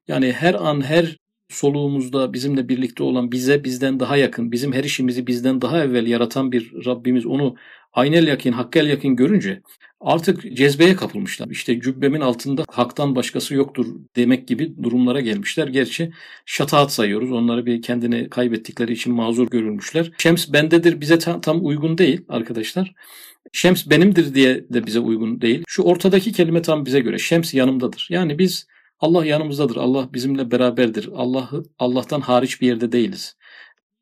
Yani 0.07 0.31
her 0.31 0.53
an 0.53 0.81
her 0.81 1.17
soluğumuzda 1.49 2.33
bizimle 2.33 2.69
birlikte 2.69 3.03
olan 3.03 3.31
bize 3.31 3.63
bizden 3.63 3.99
daha 3.99 4.17
yakın, 4.17 4.51
bizim 4.51 4.73
her 4.73 4.83
işimizi 4.83 5.27
bizden 5.27 5.61
daha 5.61 5.83
evvel 5.83 6.07
yaratan 6.07 6.51
bir 6.51 6.85
Rabbimiz 6.85 7.25
onu 7.25 7.55
aynel 7.93 8.27
yakin, 8.27 8.51
hakkel 8.51 8.87
yakin 8.87 9.15
görünce 9.15 9.61
artık 10.01 10.55
cezbeye 10.55 10.95
kapılmışlar. 10.95 11.47
İşte 11.49 11.79
cübbemin 11.79 12.21
altında 12.21 12.65
haktan 12.71 13.15
başkası 13.15 13.55
yoktur 13.55 13.85
demek 14.15 14.47
gibi 14.47 14.83
durumlara 14.83 15.21
gelmişler. 15.21 15.67
Gerçi 15.67 16.11
şataat 16.45 16.91
sayıyoruz. 16.91 17.31
Onları 17.31 17.65
bir 17.65 17.81
kendini 17.81 18.29
kaybettikleri 18.29 18.93
için 18.93 19.13
mazur 19.13 19.49
görülmüşler. 19.49 20.11
Şems 20.17 20.53
bendedir 20.53 21.01
bize 21.01 21.19
tam, 21.19 21.41
tam 21.41 21.65
uygun 21.65 21.97
değil 21.97 22.21
arkadaşlar. 22.29 22.93
Şems 23.53 23.89
benimdir 23.89 24.33
diye 24.33 24.69
de 24.69 24.85
bize 24.85 24.99
uygun 24.99 25.41
değil. 25.41 25.63
Şu 25.67 25.83
ortadaki 25.83 26.31
kelime 26.31 26.61
tam 26.61 26.85
bize 26.85 26.99
göre. 26.99 27.17
Şems 27.17 27.53
yanımdadır. 27.53 28.07
Yani 28.11 28.39
biz 28.39 28.67
Allah 28.99 29.25
yanımızdadır. 29.25 29.75
Allah 29.75 30.13
bizimle 30.13 30.51
beraberdir. 30.51 31.09
Allah 31.15 31.49
Allah'tan 31.79 32.21
hariç 32.21 32.61
bir 32.61 32.67
yerde 32.67 32.91
değiliz. 32.91 33.37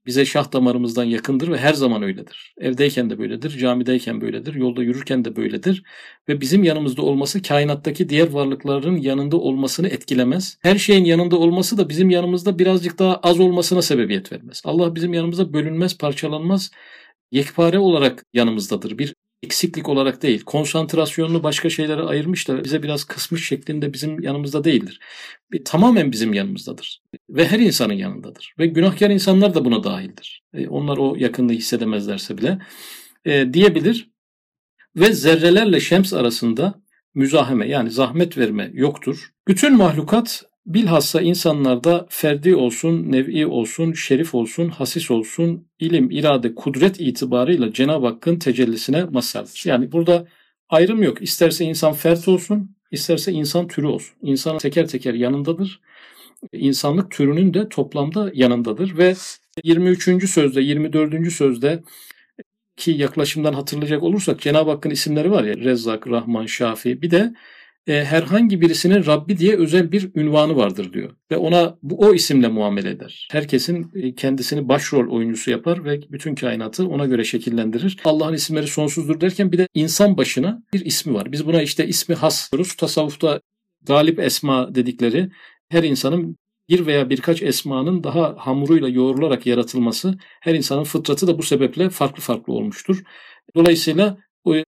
Bize 0.05 0.25
şah 0.25 0.53
damarımızdan 0.53 1.03
yakındır 1.03 1.51
ve 1.51 1.57
her 1.57 1.73
zaman 1.73 2.03
öyledir. 2.03 2.53
Evdeyken 2.57 3.09
de 3.09 3.19
böyledir, 3.19 3.57
camideyken 3.57 4.21
böyledir, 4.21 4.53
yolda 4.55 4.83
yürürken 4.83 5.25
de 5.25 5.35
böyledir. 5.35 5.83
Ve 6.29 6.41
bizim 6.41 6.63
yanımızda 6.63 7.01
olması 7.01 7.41
kainattaki 7.41 8.09
diğer 8.09 8.29
varlıkların 8.29 8.97
yanında 8.97 9.37
olmasını 9.37 9.87
etkilemez. 9.87 10.57
Her 10.61 10.77
şeyin 10.77 11.05
yanında 11.05 11.37
olması 11.37 11.77
da 11.77 11.89
bizim 11.89 12.09
yanımızda 12.09 12.59
birazcık 12.59 12.99
daha 12.99 13.17
az 13.17 13.39
olmasına 13.39 13.81
sebebiyet 13.81 14.31
vermez. 14.31 14.61
Allah 14.65 14.95
bizim 14.95 15.13
yanımızda 15.13 15.53
bölünmez, 15.53 15.97
parçalanmaz, 15.97 16.71
yekpare 17.31 17.79
olarak 17.79 18.25
yanımızdadır. 18.33 18.97
Bir 18.97 19.15
eksiklik 19.43 19.89
olarak 19.89 20.21
değil, 20.21 20.43
konsantrasyonunu 20.43 21.43
başka 21.43 21.69
şeylere 21.69 22.01
ayırmış 22.01 22.47
da 22.47 22.63
bize 22.63 22.83
biraz 22.83 23.03
kısmış 23.03 23.47
şeklinde 23.47 23.93
bizim 23.93 24.21
yanımızda 24.21 24.63
değildir. 24.63 24.99
Bir, 25.51 25.65
tamamen 25.65 26.11
bizim 26.11 26.33
yanımızdadır 26.33 27.01
ve 27.29 27.47
her 27.47 27.59
insanın 27.59 27.93
yanındadır. 27.93 28.55
Ve 28.59 28.67
günahkar 28.67 29.09
insanlar 29.09 29.55
da 29.55 29.65
buna 29.65 29.83
dahildir. 29.83 30.43
E, 30.53 30.67
onlar 30.67 30.97
o 30.97 31.15
yakınlığı 31.17 31.53
hissedemezlerse 31.53 32.37
bile 32.37 32.59
e, 33.25 33.53
diyebilir. 33.53 34.09
Ve 34.95 35.13
zerrelerle 35.13 35.79
şems 35.79 36.13
arasında 36.13 36.81
müzaheme 37.15 37.67
yani 37.67 37.91
zahmet 37.91 38.37
verme 38.37 38.71
yoktur. 38.73 39.31
Bütün 39.47 39.77
mahlukat 39.77 40.43
Bilhassa 40.65 41.21
insanlarda 41.21 42.07
ferdi 42.09 42.55
olsun, 42.55 43.11
nev'i 43.11 43.47
olsun, 43.47 43.93
şerif 43.93 44.35
olsun, 44.35 44.69
hasis 44.69 45.11
olsun, 45.11 45.67
ilim, 45.79 46.11
irade, 46.11 46.55
kudret 46.55 46.99
itibarıyla 46.99 47.73
Cenab-ı 47.73 48.07
Hakk'ın 48.07 48.39
tecellisine 48.39 49.03
mazhardır. 49.03 49.63
Yani 49.65 49.91
burada 49.91 50.27
ayrım 50.69 51.03
yok. 51.03 51.21
İsterse 51.21 51.65
insan 51.65 51.93
fert 51.93 52.27
olsun, 52.27 52.75
isterse 52.91 53.31
insan 53.31 53.67
türü 53.67 53.85
olsun. 53.85 54.17
İnsan 54.21 54.57
teker 54.57 54.87
teker 54.87 55.13
yanındadır. 55.13 55.81
İnsanlık 56.53 57.11
türünün 57.11 57.53
de 57.53 57.69
toplamda 57.69 58.31
yanındadır 58.33 58.97
ve 58.97 59.15
23. 59.63 60.29
sözde, 60.29 60.61
24. 60.61 61.31
sözde 61.31 61.83
ki 62.77 62.91
yaklaşımdan 62.91 63.53
hatırlayacak 63.53 64.03
olursak 64.03 64.41
Cenab-ı 64.41 64.69
Hakk'ın 64.71 64.89
isimleri 64.89 65.31
var 65.31 65.43
ya 65.43 65.55
Rezzak, 65.55 66.07
Rahman, 66.07 66.45
Şafi 66.45 67.01
bir 67.01 67.11
de 67.11 67.33
e, 67.87 68.05
herhangi 68.05 68.61
birisinin 68.61 69.05
Rabbi 69.05 69.37
diye 69.37 69.57
özel 69.57 69.91
bir 69.91 70.11
ünvanı 70.15 70.55
vardır 70.55 70.93
diyor. 70.93 71.15
Ve 71.31 71.37
ona 71.37 71.77
bu 71.81 71.99
o 71.99 72.13
isimle 72.13 72.47
muamele 72.47 72.89
eder. 72.89 73.27
Herkesin 73.31 73.91
e, 73.95 74.15
kendisini 74.15 74.69
başrol 74.69 75.11
oyuncusu 75.11 75.51
yapar 75.51 75.85
ve 75.85 75.99
bütün 76.11 76.35
kainatı 76.35 76.87
ona 76.87 77.05
göre 77.05 77.23
şekillendirir. 77.23 77.97
Allah'ın 78.03 78.33
isimleri 78.33 78.67
sonsuzdur 78.67 79.21
derken 79.21 79.51
bir 79.51 79.57
de 79.57 79.67
insan 79.73 80.17
başına 80.17 80.63
bir 80.73 80.85
ismi 80.85 81.13
var. 81.13 81.31
Biz 81.31 81.45
buna 81.45 81.61
işte 81.61 81.87
ismi 81.87 82.15
has 82.15 82.51
diyoruz. 82.51 82.75
Tasavvufta 82.75 83.41
galip 83.81 84.19
esma 84.19 84.75
dedikleri 84.75 85.29
her 85.69 85.83
insanın 85.83 86.37
bir 86.69 86.85
veya 86.85 87.09
birkaç 87.09 87.41
esmanın 87.41 88.03
daha 88.03 88.35
hamuruyla 88.37 88.89
yoğrularak 88.89 89.45
yaratılması 89.45 90.17
her 90.41 90.55
insanın 90.55 90.83
fıtratı 90.83 91.27
da 91.27 91.37
bu 91.37 91.43
sebeple 91.43 91.89
farklı 91.89 92.21
farklı 92.21 92.53
olmuştur. 92.53 93.03
Dolayısıyla 93.55 94.17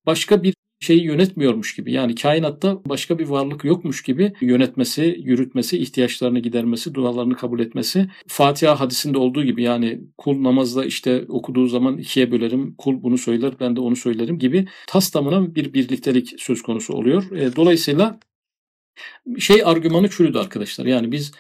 başka 0.06 0.44
bir 0.44 0.54
şeyi 0.80 1.04
yönetmiyormuş 1.04 1.76
gibi 1.76 1.92
yani 1.92 2.16
kainatta 2.16 2.86
başka 2.86 3.20
bir 3.20 3.28
varlık 3.28 3.64
yokmuş 3.64 4.04
gibi 4.04 4.34
yönetmesi, 4.42 5.18
yürütmesi, 5.24 5.78
ihtiyaçlarını 5.78 6.40
gidermesi, 6.40 6.94
dualarını 6.94 7.36
kabul 7.36 7.60
etmesi. 7.60 8.08
Fatiha 8.28 8.80
hadisinde 8.80 9.18
olduğu 9.18 9.44
gibi 9.44 9.64
yani 9.64 10.02
kul 10.18 10.44
namazda 10.44 10.86
işte 10.86 11.26
okuduğu 11.30 11.68
zaman 11.68 11.98
ikiye 11.98 12.32
bölerim, 12.32 12.76
kul 12.78 13.04
bunu 13.04 13.18
söyler 13.18 13.54
ben 13.60 13.76
de 13.76 13.80
onu 13.80 13.96
söylerim 13.96 14.40
gibi 14.40 14.68
tas 14.88 15.12
tamına 15.12 15.56
bir 15.56 15.74
birliktelik 15.74 16.34
söz 16.38 16.62
konusu 16.62 16.94
oluyor. 16.94 17.32
E, 17.32 17.56
dolayısıyla 17.56 18.20
şey 19.40 19.62
argümanı 19.66 20.10
çürüdü 20.10 20.38
arkadaşlar. 20.38 20.86
Yani 20.86 21.12
biz 21.12 21.32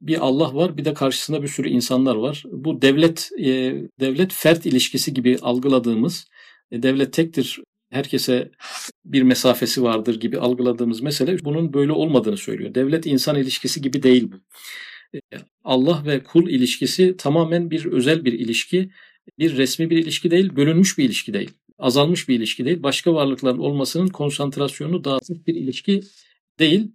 bir 0.00 0.26
Allah 0.26 0.54
var 0.54 0.76
bir 0.76 0.84
de 0.84 0.94
karşısında 0.94 1.42
bir 1.42 1.48
sürü 1.48 1.68
insanlar 1.68 2.14
var. 2.16 2.42
Bu 2.52 2.82
devlet 2.82 3.30
e, 3.38 3.74
devlet 4.00 4.32
fert 4.32 4.66
ilişkisi 4.66 5.14
gibi 5.14 5.38
algıladığımız 5.42 6.28
e, 6.70 6.82
devlet 6.82 7.12
tektir 7.12 7.60
herkese 7.90 8.50
bir 9.04 9.22
mesafesi 9.22 9.82
vardır 9.82 10.20
gibi 10.20 10.38
algıladığımız 10.38 11.00
mesele 11.00 11.44
bunun 11.44 11.72
böyle 11.72 11.92
olmadığını 11.92 12.36
söylüyor. 12.36 12.74
Devlet 12.74 13.06
insan 13.06 13.36
ilişkisi 13.36 13.82
gibi 13.82 14.02
değil 14.02 14.32
bu. 14.32 14.36
E, 15.14 15.20
Allah 15.64 16.02
ve 16.06 16.22
kul 16.22 16.48
ilişkisi 16.48 17.16
tamamen 17.16 17.70
bir 17.70 17.84
özel 17.84 18.24
bir 18.24 18.32
ilişki, 18.32 18.90
bir 19.38 19.56
resmi 19.56 19.90
bir 19.90 19.98
ilişki 19.98 20.30
değil, 20.30 20.56
bölünmüş 20.56 20.98
bir 20.98 21.04
ilişki 21.04 21.34
değil, 21.34 21.50
azalmış 21.78 22.28
bir 22.28 22.36
ilişki 22.36 22.64
değil, 22.64 22.82
başka 22.82 23.14
varlıkların 23.14 23.58
olmasının 23.58 24.08
konsantrasyonunu 24.08 25.04
dağıtmış 25.04 25.46
bir 25.46 25.54
ilişki 25.54 26.00
değil. 26.58 26.92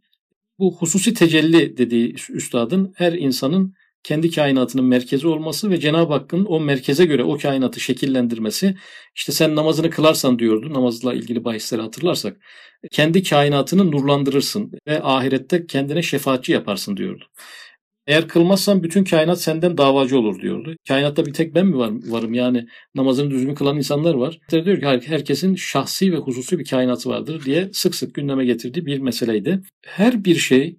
Bu 0.59 0.77
hususi 0.77 1.13
tecelli 1.13 1.77
dediği 1.77 2.15
üstadın 2.29 2.93
her 2.95 3.13
insanın 3.13 3.73
kendi 4.03 4.31
kainatının 4.31 4.85
merkezi 4.85 5.27
olması 5.27 5.69
ve 5.69 5.79
Cenab-ı 5.79 6.13
Hakk'ın 6.13 6.45
o 6.45 6.59
merkeze 6.59 7.05
göre 7.05 7.23
o 7.23 7.37
kainatı 7.37 7.79
şekillendirmesi. 7.79 8.75
İşte 9.15 9.31
sen 9.31 9.55
namazını 9.55 9.89
kılarsan 9.89 10.39
diyordu 10.39 10.73
namazla 10.73 11.13
ilgili 11.13 11.43
bahisleri 11.43 11.81
hatırlarsak. 11.81 12.37
Kendi 12.91 13.23
kainatını 13.23 13.91
nurlandırırsın 13.91 14.71
ve 14.87 15.03
ahirette 15.03 15.65
kendine 15.65 16.01
şefaatçi 16.01 16.51
yaparsın 16.51 16.97
diyordu. 16.97 17.25
Eğer 18.07 18.27
kılmazsan 18.27 18.83
bütün 18.83 19.03
kainat 19.03 19.41
senden 19.41 19.77
davacı 19.77 20.19
olur 20.19 20.41
diyordu. 20.41 20.75
Kainatta 20.87 21.25
bir 21.25 21.33
tek 21.33 21.55
ben 21.55 21.65
mi 21.65 21.77
var, 21.77 21.91
varım? 22.07 22.33
Yani 22.33 22.67
namazını 22.95 23.31
düzgün 23.31 23.55
kılan 23.55 23.77
insanlar 23.77 24.13
var. 24.13 24.39
Diyor 24.51 24.79
ki 24.79 25.07
herkesin 25.07 25.55
şahsi 25.55 26.13
ve 26.13 26.17
hususi 26.17 26.59
bir 26.59 26.65
kainatı 26.65 27.09
vardır 27.09 27.45
diye 27.45 27.69
sık 27.73 27.95
sık 27.95 28.15
gündeme 28.15 28.45
getirdiği 28.45 28.85
bir 28.85 28.99
meseleydi. 28.99 29.61
Her 29.85 30.25
bir 30.25 30.35
şey 30.35 30.77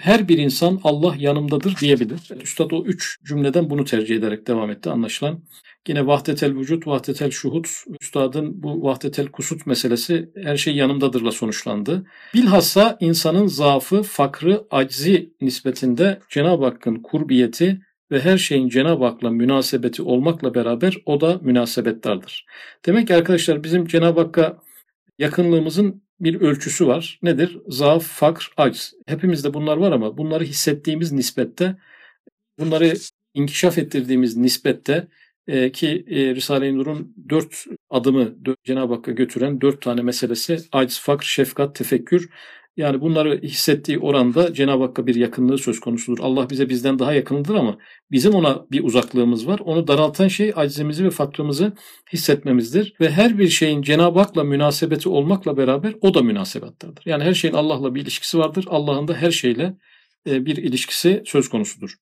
her 0.00 0.28
bir 0.28 0.38
insan 0.38 0.80
Allah 0.84 1.14
yanımdadır 1.18 1.76
diyebilir. 1.76 2.20
Üstad 2.42 2.70
o 2.70 2.84
üç 2.84 3.18
cümleden 3.24 3.70
bunu 3.70 3.84
tercih 3.84 4.16
ederek 4.16 4.46
devam 4.46 4.70
etti 4.70 4.90
anlaşılan. 4.90 5.42
Yine 5.88 6.06
vahdetel 6.06 6.56
vücut, 6.56 6.86
vahdetel 6.86 7.30
şuhut, 7.30 7.68
üstadın 8.00 8.62
bu 8.62 8.82
vahdetel 8.82 9.26
kusut 9.26 9.66
meselesi 9.66 10.30
her 10.42 10.56
şey 10.56 10.76
yanımdadırla 10.76 11.32
sonuçlandı. 11.32 12.06
Bilhassa 12.34 12.96
insanın 13.00 13.46
zaafı, 13.46 14.02
fakrı, 14.02 14.64
aczi 14.70 15.32
nispetinde 15.40 16.20
Cenab-ı 16.28 16.64
Hakk'ın 16.64 16.96
kurbiyeti 16.96 17.80
ve 18.10 18.20
her 18.20 18.38
şeyin 18.38 18.68
Cenab-ı 18.68 19.04
Hak'la 19.04 19.30
münasebeti 19.30 20.02
olmakla 20.02 20.54
beraber 20.54 20.96
o 21.06 21.20
da 21.20 21.38
münasebettardır. 21.42 22.46
Demek 22.86 23.08
ki 23.08 23.14
arkadaşlar 23.14 23.64
bizim 23.64 23.86
Cenab-ı 23.86 24.20
Hakk'a 24.20 24.58
yakınlığımızın 25.18 26.05
bir 26.20 26.40
ölçüsü 26.40 26.86
var. 26.86 27.18
Nedir? 27.22 27.58
Zaaf, 27.68 28.04
fakr, 28.04 28.52
acz. 28.56 28.94
Hepimizde 29.06 29.54
bunlar 29.54 29.76
var 29.76 29.92
ama 29.92 30.18
bunları 30.18 30.44
hissettiğimiz 30.44 31.12
nispette, 31.12 31.76
bunları 32.58 32.94
inkişaf 33.34 33.78
ettirdiğimiz 33.78 34.36
nispette 34.36 35.08
e, 35.48 35.72
ki 35.72 36.04
e, 36.08 36.34
Risale-i 36.34 36.78
Nur'un 36.78 37.14
dört 37.28 37.64
adımı 37.90 38.34
Cenab-ı 38.64 38.94
Hakk'a 38.94 39.12
götüren 39.12 39.60
dört 39.60 39.82
tane 39.82 40.02
meselesi 40.02 40.58
acz, 40.72 41.00
fakr, 41.00 41.24
şefkat, 41.24 41.74
tefekkür. 41.74 42.30
Yani 42.76 43.00
bunları 43.00 43.40
hissettiği 43.42 43.98
oranda 43.98 44.54
Cenab-ı 44.54 44.82
Hakk'a 44.82 45.06
bir 45.06 45.14
yakınlığı 45.14 45.58
söz 45.58 45.80
konusudur. 45.80 46.18
Allah 46.22 46.50
bize 46.50 46.68
bizden 46.68 46.98
daha 46.98 47.12
yakındır 47.12 47.54
ama 47.54 47.78
bizim 48.10 48.34
ona 48.34 48.66
bir 48.70 48.84
uzaklığımız 48.84 49.46
var. 49.46 49.60
Onu 49.64 49.88
daraltan 49.88 50.28
şey 50.28 50.52
aczimizi 50.56 51.04
ve 51.04 51.10
fakrımızı 51.10 51.72
hissetmemizdir. 52.12 52.94
Ve 53.00 53.10
her 53.10 53.38
bir 53.38 53.48
şeyin 53.48 53.82
Cenab-ı 53.82 54.18
Hak'la 54.18 54.44
münasebeti 54.44 55.08
olmakla 55.08 55.56
beraber 55.56 55.94
o 56.00 56.14
da 56.14 56.22
münasebattadır. 56.22 57.02
Yani 57.06 57.24
her 57.24 57.34
şeyin 57.34 57.54
Allah'la 57.54 57.94
bir 57.94 58.02
ilişkisi 58.02 58.38
vardır. 58.38 58.64
Allah'ın 58.68 59.08
da 59.08 59.14
her 59.14 59.30
şeyle 59.30 59.76
e, 60.28 60.46
bir 60.46 60.56
ilişkisi 60.56 61.22
söz 61.26 61.48
konusudur. 61.48 61.94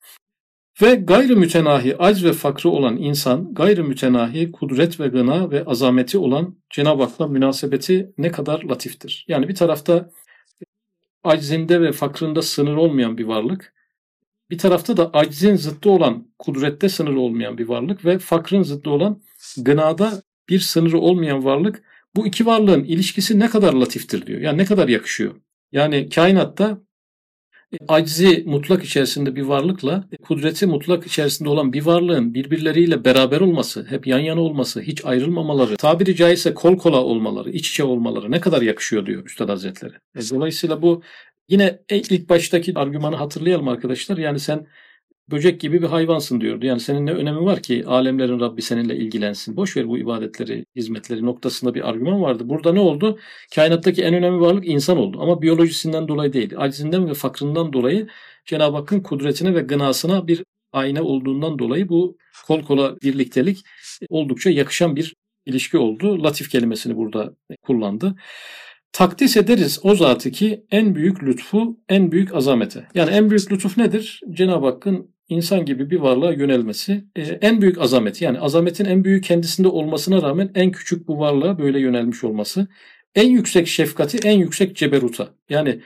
Ve 0.82 0.94
gayrı 0.94 1.36
mütenahi 1.36 1.96
acz 1.98 2.24
ve 2.24 2.32
fakrı 2.32 2.70
olan 2.70 2.96
insan, 2.96 3.54
gayrı 3.54 3.84
mütenahi 3.84 4.52
kudret 4.52 5.00
ve 5.00 5.08
gına 5.08 5.50
ve 5.50 5.64
azameti 5.64 6.18
olan 6.18 6.58
Cenab-ı 6.70 7.02
Hak'la 7.02 7.26
münasebeti 7.26 8.12
ne 8.18 8.30
kadar 8.30 8.62
latiftir. 8.62 9.24
Yani 9.28 9.48
bir 9.48 9.54
tarafta 9.54 10.10
aczinde 11.24 11.80
ve 11.80 11.92
fakrında 11.92 12.42
sınır 12.42 12.76
olmayan 12.76 13.18
bir 13.18 13.24
varlık, 13.24 13.74
bir 14.50 14.58
tarafta 14.58 14.96
da 14.96 15.10
aczin 15.12 15.56
zıttı 15.56 15.90
olan 15.90 16.28
kudrette 16.38 16.88
sınır 16.88 17.14
olmayan 17.14 17.58
bir 17.58 17.68
varlık 17.68 18.04
ve 18.04 18.18
fakrın 18.18 18.62
zıttı 18.62 18.90
olan 18.90 19.22
gınada 19.58 20.22
bir 20.48 20.60
sınırı 20.60 20.98
olmayan 20.98 21.44
varlık. 21.44 21.82
Bu 22.16 22.26
iki 22.26 22.46
varlığın 22.46 22.84
ilişkisi 22.84 23.38
ne 23.38 23.48
kadar 23.50 23.72
latiftir 23.72 24.26
diyor. 24.26 24.40
Yani 24.40 24.58
ne 24.58 24.64
kadar 24.64 24.88
yakışıyor. 24.88 25.34
Yani 25.72 26.08
kainatta 26.08 26.80
aczi 27.88 28.42
mutlak 28.46 28.84
içerisinde 28.84 29.36
bir 29.36 29.42
varlıkla 29.42 30.04
kudreti 30.22 30.66
mutlak 30.66 31.06
içerisinde 31.06 31.48
olan 31.48 31.72
bir 31.72 31.86
varlığın 31.86 32.34
birbirleriyle 32.34 33.04
beraber 33.04 33.40
olması, 33.40 33.86
hep 33.88 34.06
yan 34.06 34.18
yana 34.18 34.40
olması, 34.40 34.80
hiç 34.80 35.04
ayrılmamaları, 35.04 35.76
tabiri 35.76 36.16
caizse 36.16 36.54
kol 36.54 36.78
kola 36.78 37.04
olmaları, 37.04 37.50
iç 37.50 37.70
içe 37.70 37.84
olmaları 37.84 38.30
ne 38.30 38.40
kadar 38.40 38.62
yakışıyor 38.62 39.06
diyor 39.06 39.26
Üstad 39.26 39.48
Hazretleri. 39.48 39.94
E, 40.16 40.20
dolayısıyla 40.30 40.82
bu 40.82 41.02
yine 41.48 41.78
ilk 41.90 42.28
baştaki 42.28 42.72
argümanı 42.74 43.16
hatırlayalım 43.16 43.68
arkadaşlar. 43.68 44.18
Yani 44.18 44.38
sen 44.38 44.66
böcek 45.30 45.60
gibi 45.60 45.82
bir 45.82 45.86
hayvansın 45.86 46.40
diyordu. 46.40 46.66
Yani 46.66 46.80
senin 46.80 47.06
ne 47.06 47.12
önemi 47.12 47.44
var 47.44 47.62
ki 47.62 47.84
alemlerin 47.86 48.40
Rabbi 48.40 48.62
seninle 48.62 48.96
ilgilensin. 48.96 49.56
Boş 49.56 49.76
ver 49.76 49.88
bu 49.88 49.98
ibadetleri, 49.98 50.66
hizmetleri 50.76 51.26
noktasında 51.26 51.74
bir 51.74 51.88
argüman 51.88 52.22
vardı. 52.22 52.48
Burada 52.48 52.72
ne 52.72 52.80
oldu? 52.80 53.18
Kainattaki 53.54 54.02
en 54.02 54.14
önemli 54.14 54.40
varlık 54.40 54.68
insan 54.68 54.98
oldu. 54.98 55.18
Ama 55.20 55.42
biyolojisinden 55.42 56.08
dolayı 56.08 56.32
değil. 56.32 56.52
Acizinden 56.56 57.08
ve 57.08 57.14
fakrından 57.14 57.72
dolayı 57.72 58.08
Cenab-ı 58.44 58.76
Hakk'ın 58.76 59.00
kudretine 59.00 59.54
ve 59.54 59.60
gınasına 59.60 60.26
bir 60.28 60.44
ayna 60.72 61.02
olduğundan 61.02 61.58
dolayı 61.58 61.88
bu 61.88 62.16
kol 62.46 62.62
kola 62.62 62.96
birliktelik 63.02 63.64
oldukça 64.08 64.50
yakışan 64.50 64.96
bir 64.96 65.14
ilişki 65.46 65.78
oldu. 65.78 66.22
Latif 66.22 66.50
kelimesini 66.50 66.96
burada 66.96 67.34
kullandı. 67.62 68.14
Takdis 68.92 69.36
ederiz 69.36 69.80
o 69.82 69.94
zatı 69.94 70.30
ki 70.30 70.64
en 70.70 70.94
büyük 70.94 71.22
lütfu, 71.22 71.80
en 71.88 72.12
büyük 72.12 72.34
azamete. 72.34 72.86
Yani 72.94 73.10
en 73.10 73.30
büyük 73.30 73.52
lütuf 73.52 73.76
nedir? 73.76 74.20
Cenab-ı 74.30 74.66
Hakk'ın 74.66 75.13
insan 75.28 75.64
gibi 75.64 75.90
bir 75.90 75.96
varlığa 76.00 76.32
yönelmesi. 76.32 77.04
Ee, 77.16 77.22
en 77.22 77.62
büyük 77.62 77.78
azameti 77.78 78.24
yani 78.24 78.40
azametin 78.40 78.84
en 78.84 79.04
büyük 79.04 79.24
kendisinde 79.24 79.68
olmasına 79.68 80.22
rağmen 80.22 80.50
en 80.54 80.72
küçük 80.72 81.08
bu 81.08 81.18
varlığa 81.18 81.58
böyle 81.58 81.80
yönelmiş 81.80 82.24
olması. 82.24 82.68
En 83.14 83.28
yüksek 83.28 83.68
şefkati, 83.68 84.18
en 84.28 84.38
yüksek 84.38 84.76
ceberuta. 84.76 85.34
Yani 85.48 85.80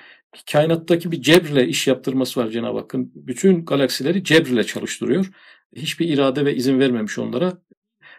kainattaki 0.53 1.13
bir 1.13 1.23
cebrle 1.23 1.69
iş 1.69 1.87
yaptırması 1.87 2.41
var 2.41 2.51
Cenab-ı 2.51 2.79
Hakk'ın. 2.79 3.13
Bütün 3.15 3.65
galaksileri 3.65 4.25
cebrle 4.25 4.65
çalıştırıyor. 4.65 5.31
Hiçbir 5.77 6.09
irade 6.09 6.45
ve 6.45 6.55
izin 6.55 6.79
vermemiş 6.79 7.19
onlara. 7.19 7.63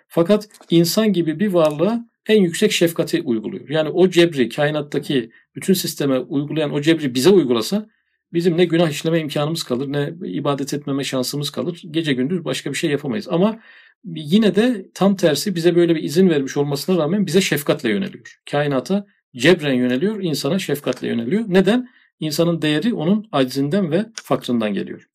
Fakat 0.07 0.49
insan 0.69 1.13
gibi 1.13 1.39
bir 1.39 1.47
varlığa 1.47 2.05
en 2.29 2.41
yüksek 2.41 2.71
şefkati 2.71 3.21
uyguluyor. 3.21 3.69
Yani 3.69 3.89
o 3.89 4.09
cebri 4.09 4.49
kainattaki 4.49 5.31
bütün 5.55 5.73
sisteme 5.73 6.19
uygulayan 6.19 6.73
o 6.73 6.81
cebri 6.81 7.15
bize 7.15 7.29
uygulasa 7.29 7.89
bizim 8.33 8.57
ne 8.57 8.65
günah 8.65 8.89
işleme 8.89 9.19
imkanımız 9.19 9.63
kalır 9.63 9.87
ne 9.87 10.13
ibadet 10.25 10.73
etmeme 10.73 11.03
şansımız 11.03 11.49
kalır. 11.49 11.81
Gece 11.91 12.13
gündüz 12.13 12.45
başka 12.45 12.69
bir 12.69 12.75
şey 12.75 12.91
yapamayız. 12.91 13.27
Ama 13.29 13.59
yine 14.05 14.55
de 14.55 14.89
tam 14.93 15.15
tersi 15.15 15.55
bize 15.55 15.75
böyle 15.75 15.95
bir 15.95 16.03
izin 16.03 16.29
vermiş 16.29 16.57
olmasına 16.57 16.97
rağmen 16.97 17.25
bize 17.25 17.41
şefkatle 17.41 17.89
yöneliyor. 17.89 18.39
Kainata 18.51 19.05
cebren 19.35 19.73
yöneliyor, 19.73 20.23
insana 20.23 20.59
şefkatle 20.59 21.07
yöneliyor. 21.07 21.43
Neden? 21.47 21.89
İnsanın 22.19 22.61
değeri 22.61 22.93
onun 22.93 23.27
acizinden 23.31 23.91
ve 23.91 24.05
fakrından 24.23 24.73
geliyor. 24.73 25.09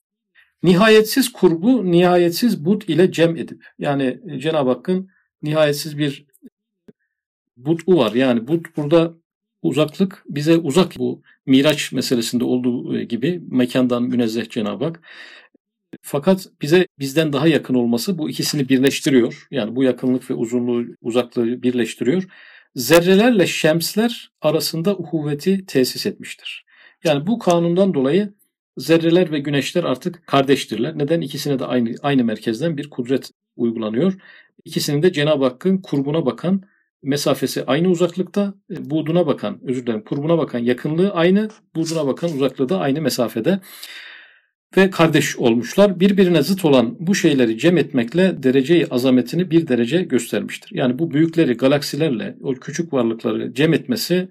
Nihayetsiz 0.62 1.32
kurbu, 1.32 1.90
nihayetsiz 1.90 2.64
bud 2.64 2.82
ile 2.82 3.12
cem 3.12 3.36
edip. 3.36 3.64
Yani 3.78 4.20
Cenab-ı 4.38 4.70
Hakk'ın 4.70 5.08
nihayetsiz 5.42 5.98
bir 5.98 6.26
bud'u 7.56 7.96
var. 7.96 8.12
Yani 8.12 8.48
bud 8.48 8.64
burada 8.76 9.14
uzaklık 9.64 10.24
bize 10.28 10.56
uzak 10.56 10.98
bu 10.98 11.22
Miraç 11.46 11.92
meselesinde 11.92 12.44
olduğu 12.44 13.00
gibi 13.02 13.42
mekandan 13.50 14.02
münezzeh 14.02 14.50
Cenab-ı 14.50 14.84
Hak. 14.84 15.00
Fakat 16.02 16.46
bize 16.62 16.86
bizden 16.98 17.32
daha 17.32 17.48
yakın 17.48 17.74
olması 17.74 18.18
bu 18.18 18.30
ikisini 18.30 18.68
birleştiriyor. 18.68 19.46
Yani 19.50 19.76
bu 19.76 19.84
yakınlık 19.84 20.30
ve 20.30 20.34
uzunluğu, 20.34 20.86
uzaklığı 21.02 21.62
birleştiriyor. 21.62 22.24
Zerrelerle 22.74 23.46
şemsler 23.46 24.30
arasında 24.40 24.96
uhuvveti 24.96 25.66
tesis 25.66 26.06
etmiştir. 26.06 26.64
Yani 27.04 27.26
bu 27.26 27.38
kanundan 27.38 27.94
dolayı 27.94 28.34
zerreler 28.76 29.32
ve 29.32 29.38
güneşler 29.38 29.84
artık 29.84 30.26
kardeştirler. 30.26 30.98
Neden? 30.98 31.20
İkisine 31.20 31.58
de 31.58 31.64
aynı 31.64 31.94
aynı 32.02 32.24
merkezden 32.24 32.76
bir 32.76 32.90
kudret 32.90 33.30
uygulanıyor. 33.56 34.14
İkisinin 34.64 35.02
de 35.02 35.12
Cenab-ı 35.12 35.44
Hakk'ın 35.44 35.78
kurbuna 35.78 36.26
bakan 36.26 36.62
mesafesi 37.04 37.64
aynı 37.66 37.88
uzaklıkta. 37.88 38.54
E, 38.70 38.90
buğduna 38.90 39.26
bakan, 39.26 39.60
özür 39.64 39.86
dilerim, 39.86 40.04
kurbuna 40.04 40.38
bakan 40.38 40.58
yakınlığı 40.58 41.12
aynı, 41.12 41.48
buğduna 41.74 42.06
bakan 42.06 42.32
uzaklığı 42.32 42.68
da 42.68 42.78
aynı 42.80 43.00
mesafede. 43.00 43.60
Ve 44.76 44.90
kardeş 44.90 45.36
olmuşlar. 45.36 46.00
Birbirine 46.00 46.42
zıt 46.42 46.64
olan 46.64 46.96
bu 47.00 47.14
şeyleri 47.14 47.58
cem 47.58 47.78
etmekle 47.78 48.42
dereceyi 48.42 48.86
azametini 48.86 49.50
bir 49.50 49.68
derece 49.68 50.02
göstermiştir. 50.02 50.70
Yani 50.72 50.98
bu 50.98 51.10
büyükleri 51.10 51.54
galaksilerle 51.54 52.36
o 52.42 52.54
küçük 52.54 52.92
varlıkları 52.92 53.54
cem 53.54 53.74
etmesi 53.74 54.28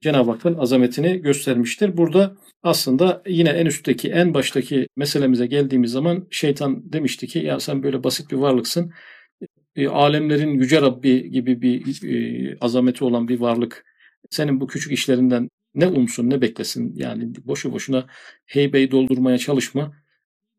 Cenab-ı 0.00 0.30
Hakk'ın 0.30 0.54
azametini 0.54 1.18
göstermiştir. 1.22 1.96
Burada 1.96 2.36
aslında 2.62 3.22
yine 3.26 3.48
en 3.48 3.66
üstteki, 3.66 4.08
en 4.08 4.34
baştaki 4.34 4.88
meselemize 4.96 5.46
geldiğimiz 5.46 5.90
zaman 5.90 6.26
şeytan 6.30 6.92
demişti 6.92 7.26
ki 7.26 7.38
ya 7.38 7.60
sen 7.60 7.82
böyle 7.82 8.04
basit 8.04 8.30
bir 8.30 8.36
varlıksın 8.36 8.92
e, 9.78 9.88
alemlerin 9.88 10.50
yüce 10.54 10.82
Rabbi 10.82 11.30
gibi 11.30 11.62
bir 11.62 12.02
e, 12.02 12.56
azameti 12.60 13.04
olan 13.04 13.28
bir 13.28 13.40
varlık 13.40 13.84
senin 14.30 14.60
bu 14.60 14.66
küçük 14.66 14.92
işlerinden 14.92 15.48
ne 15.74 15.86
umsun 15.86 16.30
ne 16.30 16.40
beklesin 16.40 16.92
yani 16.96 17.32
boşu 17.44 17.72
boşuna 17.72 18.06
heybeyi 18.46 18.90
doldurmaya 18.90 19.38
çalışma. 19.38 19.92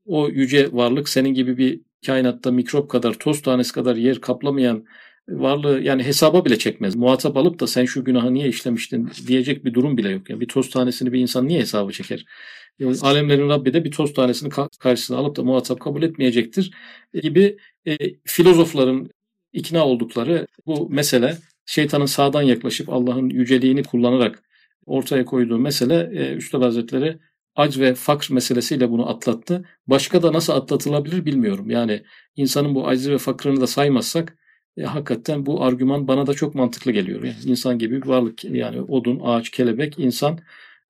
O 0.05 0.29
yüce 0.29 0.73
varlık 0.73 1.09
senin 1.09 1.33
gibi 1.33 1.57
bir 1.57 1.81
kainatta 2.05 2.51
mikrop 2.51 2.89
kadar 2.89 3.13
toz 3.13 3.41
tanesi 3.41 3.73
kadar 3.73 3.95
yer 3.95 4.21
kaplamayan 4.21 4.85
varlığı 5.29 5.81
yani 5.81 6.03
hesaba 6.03 6.45
bile 6.45 6.57
çekmez. 6.57 6.95
Muhatap 6.95 7.37
alıp 7.37 7.59
da 7.59 7.67
sen 7.67 7.85
şu 7.85 8.03
günahı 8.03 8.33
niye 8.33 8.47
işlemiştin 8.47 9.09
diyecek 9.27 9.65
bir 9.65 9.73
durum 9.73 9.97
bile 9.97 10.09
yok. 10.09 10.29
Yani 10.29 10.41
bir 10.41 10.47
toz 10.47 10.69
tanesini 10.69 11.13
bir 11.13 11.19
insan 11.19 11.47
niye 11.47 11.59
hesaba 11.59 11.91
çeker? 11.91 12.25
Alemlerin 13.01 13.49
Rabbi 13.49 13.73
de 13.73 13.83
bir 13.83 13.91
toz 13.91 14.13
tanesini 14.13 14.49
karşısına 14.79 15.17
alıp 15.17 15.35
da 15.35 15.43
muhatap 15.43 15.79
kabul 15.79 16.03
etmeyecektir 16.03 16.71
gibi 17.13 17.57
e, 17.87 17.97
filozofların 18.25 19.09
ikna 19.53 19.85
oldukları 19.85 20.47
bu 20.65 20.89
mesele 20.89 21.37
şeytanın 21.65 22.05
sağdan 22.05 22.41
yaklaşıp 22.41 22.89
Allah'ın 22.89 23.29
yüceliğini 23.29 23.83
kullanarak 23.83 24.43
ortaya 24.85 25.25
koyduğu 25.25 25.59
mesele 25.59 26.09
e, 26.13 26.35
Üstad 26.35 26.61
Hazretleri 26.61 27.19
ac 27.55 27.79
ve 27.79 27.95
fakr 27.95 28.31
meselesiyle 28.31 28.91
bunu 28.91 29.09
atlattı. 29.09 29.65
Başka 29.87 30.23
da 30.23 30.33
nasıl 30.33 30.53
atlatılabilir 30.53 31.25
bilmiyorum. 31.25 31.69
Yani 31.69 32.03
insanın 32.35 32.75
bu 32.75 32.87
aczi 32.87 33.11
ve 33.11 33.17
fakrını 33.17 33.61
da 33.61 33.67
saymazsak 33.67 34.37
e, 34.77 34.83
hakikaten 34.83 35.45
bu 35.45 35.63
argüman 35.63 36.07
bana 36.07 36.27
da 36.27 36.33
çok 36.33 36.55
mantıklı 36.55 36.91
geliyor. 36.91 37.23
Yani 37.23 37.35
insan 37.45 37.79
gibi 37.79 38.01
bir 38.01 38.07
varlık 38.07 38.43
yani 38.43 38.81
odun, 38.81 39.19
ağaç, 39.23 39.49
kelebek, 39.49 39.99
insan. 39.99 40.39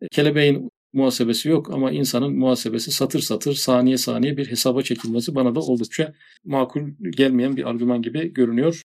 E, 0.01 0.07
kelebeğin 0.07 0.71
muhasebesi 0.93 1.49
yok 1.49 1.71
ama 1.73 1.91
insanın 1.91 2.37
muhasebesi 2.37 2.91
satır 2.91 3.19
satır 3.19 3.53
saniye 3.53 3.97
saniye 3.97 4.37
bir 4.37 4.51
hesaba 4.51 4.81
çekilmesi 4.81 5.35
bana 5.35 5.55
da 5.55 5.59
oldukça 5.59 6.13
makul 6.45 6.89
gelmeyen 7.11 7.57
bir 7.57 7.69
argüman 7.69 8.01
gibi 8.01 8.33
görünüyor. 8.33 8.81